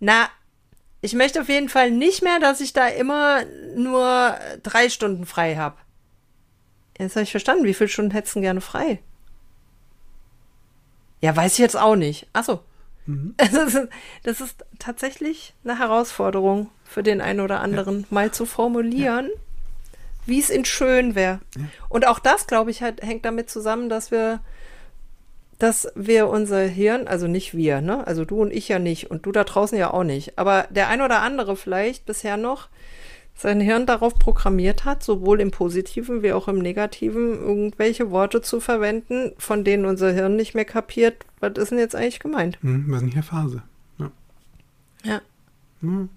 [0.00, 0.28] Na,
[1.00, 3.44] ich möchte auf jeden Fall nicht mehr, dass ich da immer
[3.76, 5.76] nur drei Stunden frei habe.
[6.98, 7.64] Jetzt habe ich verstanden.
[7.64, 9.00] Wie viele Stunden hättest du gerne frei?
[11.20, 12.26] Ja, weiß ich jetzt auch nicht.
[12.32, 12.60] Achso.
[13.36, 13.88] Das, ist,
[14.24, 19.30] das ist tatsächlich eine Herausforderung für den einen oder anderen, mal zu formulieren,
[20.24, 21.38] wie es in schön wäre.
[21.88, 24.40] Und auch das, glaube ich, hat, hängt damit zusammen, dass wir
[25.58, 28.06] dass wir unser Hirn, also nicht wir, ne?
[28.06, 30.88] Also du und ich ja nicht und du da draußen ja auch nicht, aber der
[30.88, 32.68] ein oder andere vielleicht bisher noch
[33.36, 38.60] sein Hirn darauf programmiert hat, sowohl im positiven wie auch im negativen, irgendwelche Worte zu
[38.60, 42.58] verwenden, von denen unser Hirn nicht mehr kapiert, was ist denn jetzt eigentlich gemeint?
[42.62, 43.62] Hm, was ist denn hier Phase?
[43.98, 44.10] Ja.
[45.04, 45.20] Ja.
[45.80, 46.08] Hm.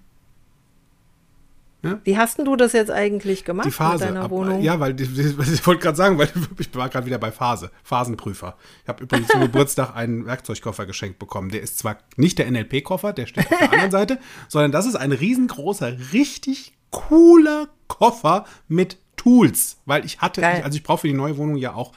[1.82, 1.98] Ja.
[2.04, 4.04] Wie hast denn du das jetzt eigentlich gemacht Die Phase.
[4.04, 4.60] mit deiner ab- Wohnung?
[4.62, 6.28] Ja, weil ich wollte gerade sagen, weil
[6.58, 7.70] ich war gerade wieder bei Phase.
[7.82, 8.56] Phasenprüfer.
[8.82, 11.48] Ich habe übrigens zum Geburtstag einen Werkzeugkoffer geschenkt bekommen.
[11.50, 14.18] Der ist zwar nicht der NLP-Koffer, der steht auf der anderen Seite,
[14.48, 19.78] sondern das ist ein riesengroßer, richtig cooler Koffer mit Tools.
[19.86, 21.92] Weil ich hatte, ich, also ich brauche für die neue Wohnung ja auch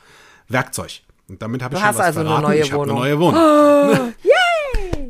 [0.48, 1.02] Werkzeug.
[1.28, 2.48] Und damit habe ich schon hast was also eine verraten.
[2.48, 3.04] neue ich habe eine Wohnung.
[3.04, 4.14] neue Wohnung.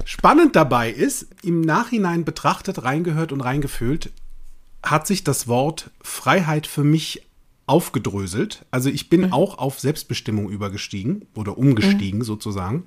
[0.05, 4.11] Spannend dabei ist, im Nachhinein betrachtet, reingehört und reingefühlt,
[4.83, 7.25] hat sich das Wort Freiheit für mich
[7.65, 8.65] aufgedröselt.
[8.71, 12.83] Also ich bin auch auf Selbstbestimmung übergestiegen oder umgestiegen sozusagen.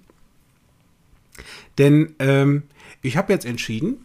[1.78, 2.64] Denn ähm,
[3.02, 4.04] ich habe jetzt entschieden,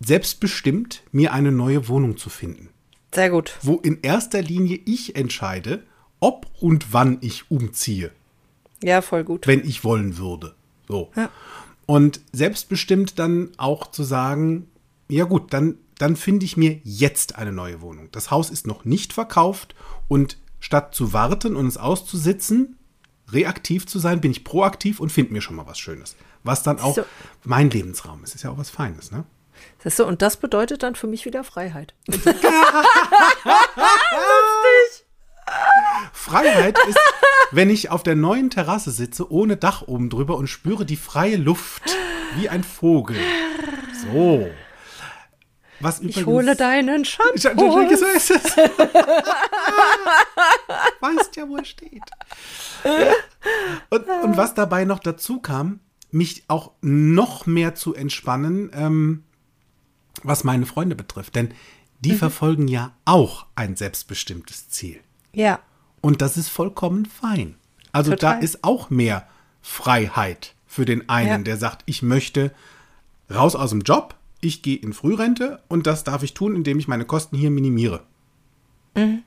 [0.00, 2.68] selbstbestimmt mir eine neue Wohnung zu finden,
[3.12, 3.56] Sehr gut.
[3.62, 5.82] wo in erster Linie ich entscheide,
[6.20, 8.10] ob und wann ich umziehe
[8.82, 9.46] Ja, voll gut.
[9.46, 10.54] wenn ich wollen würde.
[10.88, 11.10] So.
[11.16, 11.30] Ja.
[11.86, 14.68] Und selbstbestimmt dann auch zu sagen,
[15.08, 18.08] ja gut, dann, dann finde ich mir jetzt eine neue Wohnung.
[18.12, 19.74] Das Haus ist noch nicht verkauft
[20.08, 22.76] und statt zu warten und es auszusitzen,
[23.30, 26.16] reaktiv zu sein, bin ich proaktiv und finde mir schon mal was Schönes.
[26.42, 27.04] Was dann auch So.
[27.44, 28.34] mein Lebensraum ist.
[28.34, 29.24] Ist ja auch was Feines, ne?
[29.82, 31.94] Siehst du, und das bedeutet dann für mich wieder Freiheit.
[36.12, 36.98] Freiheit ist,
[37.50, 41.36] wenn ich auf der neuen Terrasse sitze, ohne Dach oben drüber und spüre die freie
[41.36, 41.96] Luft
[42.36, 43.16] wie ein Vogel.
[44.02, 44.48] So.
[45.84, 47.80] Was übrigens, Ich hole deinen Shampoo.
[47.90, 48.56] ich- so ist es.
[51.00, 52.02] Weißt ja, wo er steht.
[53.90, 55.80] Und, und was dabei noch dazu kam,
[56.10, 59.24] mich auch noch mehr zu entspannen, ähm,
[60.22, 61.34] was meine Freunde betrifft.
[61.34, 61.52] Denn
[62.00, 62.18] die Mhm.
[62.18, 65.00] verfolgen ja auch ein selbstbestimmtes Ziel.
[65.32, 65.58] Ja,
[66.00, 67.56] Und das ist vollkommen fein.
[67.92, 68.44] Also da Total.
[68.44, 69.26] ist auch mehr
[69.62, 71.38] Freiheit für den einen, Ja.
[71.38, 72.52] der sagt, ich möchte
[73.32, 74.14] raus aus dem Job,
[74.44, 78.02] ich gehe in Frührente und das darf ich tun, indem ich meine Kosten hier minimiere.
[78.94, 79.22] Mhm.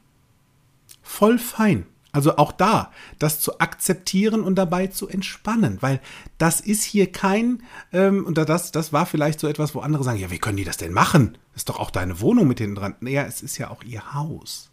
[1.01, 1.85] Voll fein.
[2.11, 6.01] Also auch da, das zu akzeptieren und dabei zu entspannen, weil
[6.37, 7.61] das ist hier kein,
[7.93, 10.63] ähm, und das, das war vielleicht so etwas, wo andere sagen, ja, wie können die
[10.63, 11.37] das denn machen?
[11.55, 12.95] Ist doch auch deine Wohnung mit hinten dran.
[13.01, 14.71] Naja, es ist ja auch ihr Haus.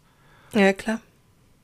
[0.53, 1.01] ja klar.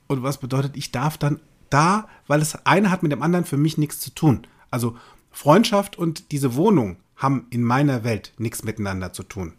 [0.06, 3.56] Und was bedeutet, ich darf dann da, weil das eine hat mit dem anderen für
[3.56, 4.46] mich nichts zu tun.
[4.70, 4.96] Also
[5.30, 9.54] Freundschaft und diese Wohnung haben in meiner Welt nichts miteinander zu tun.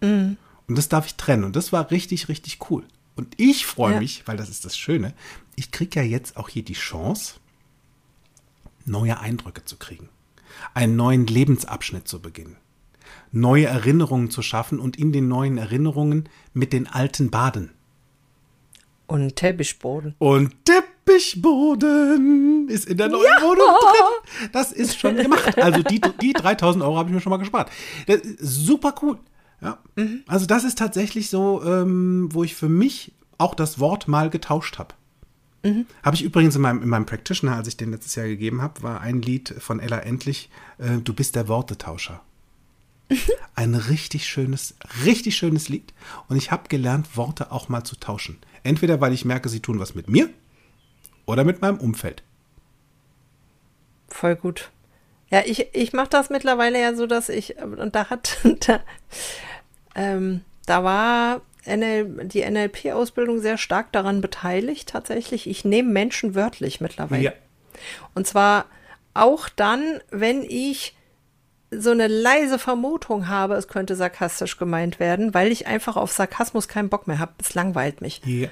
[0.00, 0.36] Und
[0.68, 1.44] das darf ich trennen.
[1.44, 2.84] Und das war richtig, richtig cool.
[3.16, 3.98] Und ich freue Ja.
[4.00, 5.12] mich, weil das ist das Schöne,
[5.56, 7.34] ich kriege ja jetzt auch hier die Chance,
[8.84, 10.08] neue Eindrücke zu kriegen.
[10.74, 12.56] Einen neuen Lebensabschnitt zu beginnen.
[13.32, 17.70] Neue Erinnerungen zu schaffen und in den neuen Erinnerungen mit den alten baden.
[19.06, 20.14] Und Teppichboden.
[20.18, 20.54] Und
[21.08, 24.50] Teppichboden ist in der neuen Wohnung drin.
[24.52, 25.58] Das ist schon gemacht.
[25.58, 27.70] Also die, die 3000 Euro habe ich mir schon mal gespart.
[28.38, 29.18] Super cool.
[29.60, 29.78] Ja.
[30.26, 34.78] Also das ist tatsächlich so, ähm, wo ich für mich auch das Wort mal getauscht
[34.78, 34.94] habe.
[36.02, 38.82] Habe ich übrigens in meinem, in meinem Practitioner, als ich den letztes Jahr gegeben habe,
[38.82, 42.22] war ein Lied von Ella Endlich, äh, Du bist der Wortetauscher.
[43.54, 45.92] Ein richtig schönes, richtig schönes Lied.
[46.28, 48.38] Und ich habe gelernt, Worte auch mal zu tauschen.
[48.62, 50.30] Entweder weil ich merke, sie tun was mit mir
[51.28, 52.22] oder mit meinem Umfeld.
[54.08, 54.70] Voll gut.
[55.30, 58.80] Ja, ich, ich mache das mittlerweile ja so, dass ich, und da hat, da,
[59.94, 65.46] ähm, da war NL, die NLP-Ausbildung sehr stark daran beteiligt, tatsächlich.
[65.46, 67.34] Ich nehme Menschen wörtlich mittlerweile.
[68.14, 68.64] Und zwar
[69.12, 70.96] auch dann, wenn ich
[71.70, 76.68] so eine leise Vermutung habe, es könnte sarkastisch gemeint werden, weil ich einfach auf Sarkasmus
[76.68, 77.32] keinen Bock mehr habe.
[77.38, 78.22] Es langweilt mich.
[78.24, 78.48] Ja.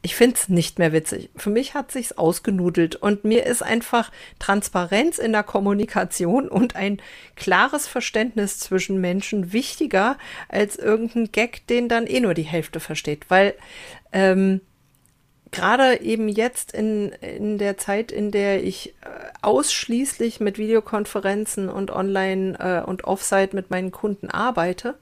[0.00, 1.28] Ich finde es nicht mehr witzig.
[1.34, 7.02] Für mich hat sich's ausgenudelt und mir ist einfach Transparenz in der Kommunikation und ein
[7.34, 10.16] klares Verständnis zwischen Menschen wichtiger
[10.48, 13.28] als irgendein Gag, den dann eh nur die Hälfte versteht.
[13.28, 13.54] Weil
[14.12, 14.60] ähm,
[15.50, 19.08] gerade eben jetzt in, in der Zeit, in der ich äh,
[19.42, 24.96] ausschließlich mit Videokonferenzen und online äh, und offsite mit meinen Kunden arbeite,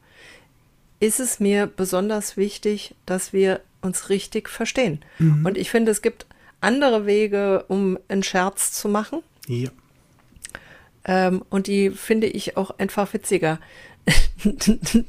[1.01, 5.05] ist es mir besonders wichtig, dass wir uns richtig verstehen.
[5.19, 5.47] Mhm.
[5.47, 6.27] Und ich finde, es gibt
[6.61, 9.23] andere Wege, um einen Scherz zu machen.
[9.47, 9.71] Ja.
[11.05, 13.61] Ähm, und die finde ich auch einfach witziger.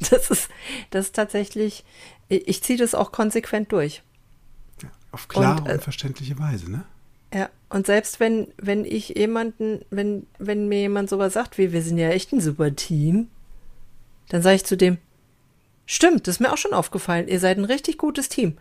[0.10, 0.50] das ist,
[0.92, 1.84] das ist tatsächlich,
[2.30, 4.04] ich ziehe das auch konsequent durch.
[5.12, 6.86] Auf klare und, äh, und verständliche Weise, ne?
[7.34, 11.82] Ja, und selbst wenn, wenn ich jemanden, wenn, wenn mir jemand sowas sagt, wie wir
[11.82, 13.28] sind ja echt ein super Team,
[14.30, 14.98] dann sage ich zu dem,
[15.86, 18.58] stimmt, das ist mir auch schon aufgefallen, ihr seid ein richtig gutes Team.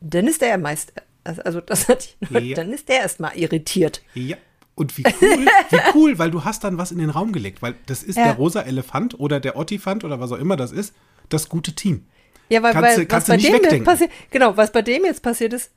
[0.00, 0.92] Dann ist der meist,
[1.24, 2.54] also das hat ja.
[2.54, 4.02] dann ist der erstmal irritiert.
[4.14, 4.36] Ja.
[4.74, 7.74] Und wie cool, wie cool, weil du hast dann was in den Raum gelegt, weil
[7.86, 8.24] das ist ja.
[8.24, 10.94] der rosa Elefant oder der Ottifant oder was auch immer das ist,
[11.28, 12.06] das gute Team.
[12.48, 15.22] Ja, weil, kannst, weil kannst was bei dem jetzt passiert, genau, was bei dem jetzt
[15.22, 15.72] passiert ist,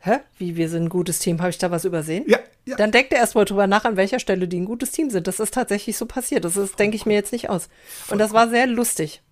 [0.00, 2.24] hä, wie wir sind ein gutes Team, habe ich da was übersehen?
[2.26, 2.76] Ja, ja.
[2.76, 5.26] Dann denkt er erstmal drüber nach, an welcher Stelle die ein gutes Team sind.
[5.26, 6.44] Das ist tatsächlich so passiert.
[6.44, 7.68] Das ist, denke ich mir jetzt nicht aus.
[8.10, 9.22] Und das war sehr lustig.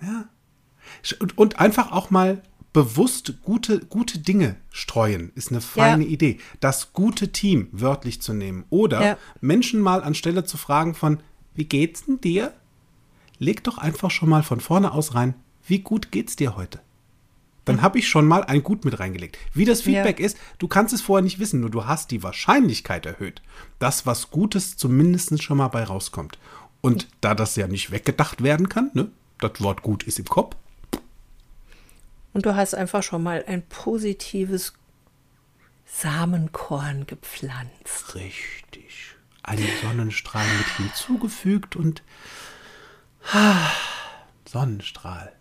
[0.00, 0.28] Ja.
[1.20, 2.42] Und, und einfach auch mal
[2.76, 6.10] bewusst gute, gute Dinge streuen, ist eine feine ja.
[6.10, 6.38] Idee.
[6.60, 8.66] Das gute Team wörtlich zu nehmen.
[8.68, 9.18] Oder ja.
[9.40, 11.20] Menschen mal anstelle zu fragen von,
[11.54, 12.52] wie geht's denn dir?
[13.38, 15.32] Leg doch einfach schon mal von vorne aus rein,
[15.66, 16.80] wie gut geht's dir heute?
[17.64, 19.38] Dann habe ich schon mal ein Gut mit reingelegt.
[19.54, 20.26] Wie das Feedback ja.
[20.26, 23.40] ist, du kannst es vorher nicht wissen, nur du hast die Wahrscheinlichkeit erhöht,
[23.78, 26.38] dass was Gutes zumindest schon mal bei rauskommt.
[26.82, 29.08] Und da das ja nicht weggedacht werden kann, ne,
[29.38, 30.56] das Wort gut ist im Kopf.
[32.36, 34.74] Und du hast einfach schon mal ein positives
[35.86, 38.14] Samenkorn gepflanzt.
[38.14, 39.14] Richtig.
[39.42, 42.02] Einen Sonnenstrahl mit hinzugefügt und
[43.32, 43.70] ah,
[44.46, 45.32] Sonnenstrahl.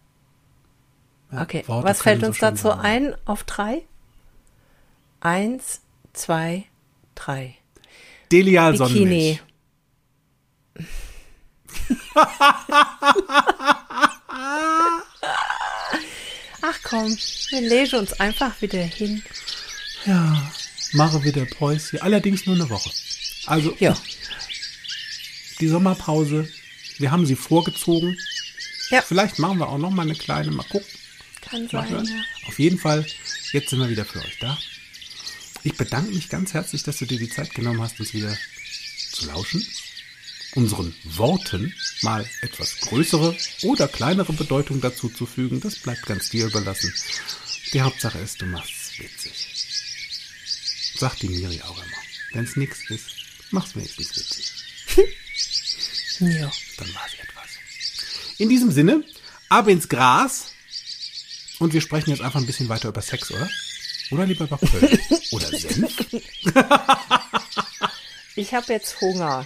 [1.34, 2.80] Ja, okay, Worte was fällt uns so dazu sein.
[2.80, 3.82] ein auf drei?
[5.20, 5.82] Eins,
[6.14, 6.64] zwei,
[7.14, 7.58] drei.
[8.32, 9.42] Delial Bikini.
[16.68, 17.16] Ach komm,
[17.50, 19.22] wir legen uns einfach wieder hin.
[20.06, 20.52] Ja,
[20.94, 22.02] mache wieder Päuschen.
[22.02, 22.90] Allerdings nur eine Woche.
[23.46, 23.96] Also, ja.
[25.60, 26.50] die Sommerpause,
[26.98, 28.18] wir haben sie vorgezogen.
[28.90, 29.04] Ja.
[29.04, 30.88] Vielleicht machen wir auch noch mal eine kleine, mal gucken.
[31.42, 32.48] Kann sein, ja.
[32.48, 33.06] Auf jeden Fall,
[33.52, 34.58] jetzt sind wir wieder für euch da.
[35.64, 38.36] Ich bedanke mich ganz herzlich, dass du dir die Zeit genommen hast, uns wieder
[39.12, 39.66] zu lauschen.
[40.56, 46.48] Unseren Worten mal etwas größere oder kleinere Bedeutung dazu zu fügen, das bleibt ganz dir
[46.48, 46.94] überlassen.
[47.74, 49.48] Die Hauptsache ist, du machst es witzig.
[50.98, 51.98] Sagt die Miri auch immer.
[52.32, 53.06] Wenn es nichts ist,
[53.52, 54.54] mach's wenigstens witzig.
[56.20, 56.52] ja.
[56.78, 57.50] Dann war es etwas.
[58.38, 59.04] In diesem Sinne,
[59.50, 60.54] ab ins Gras.
[61.60, 63.50] Und wir sprechen jetzt einfach ein bisschen weiter über Sex, oder?
[64.12, 65.00] Oder lieber über Köln?
[65.32, 65.94] oder Senf?
[68.36, 69.46] ich habe jetzt Hunger.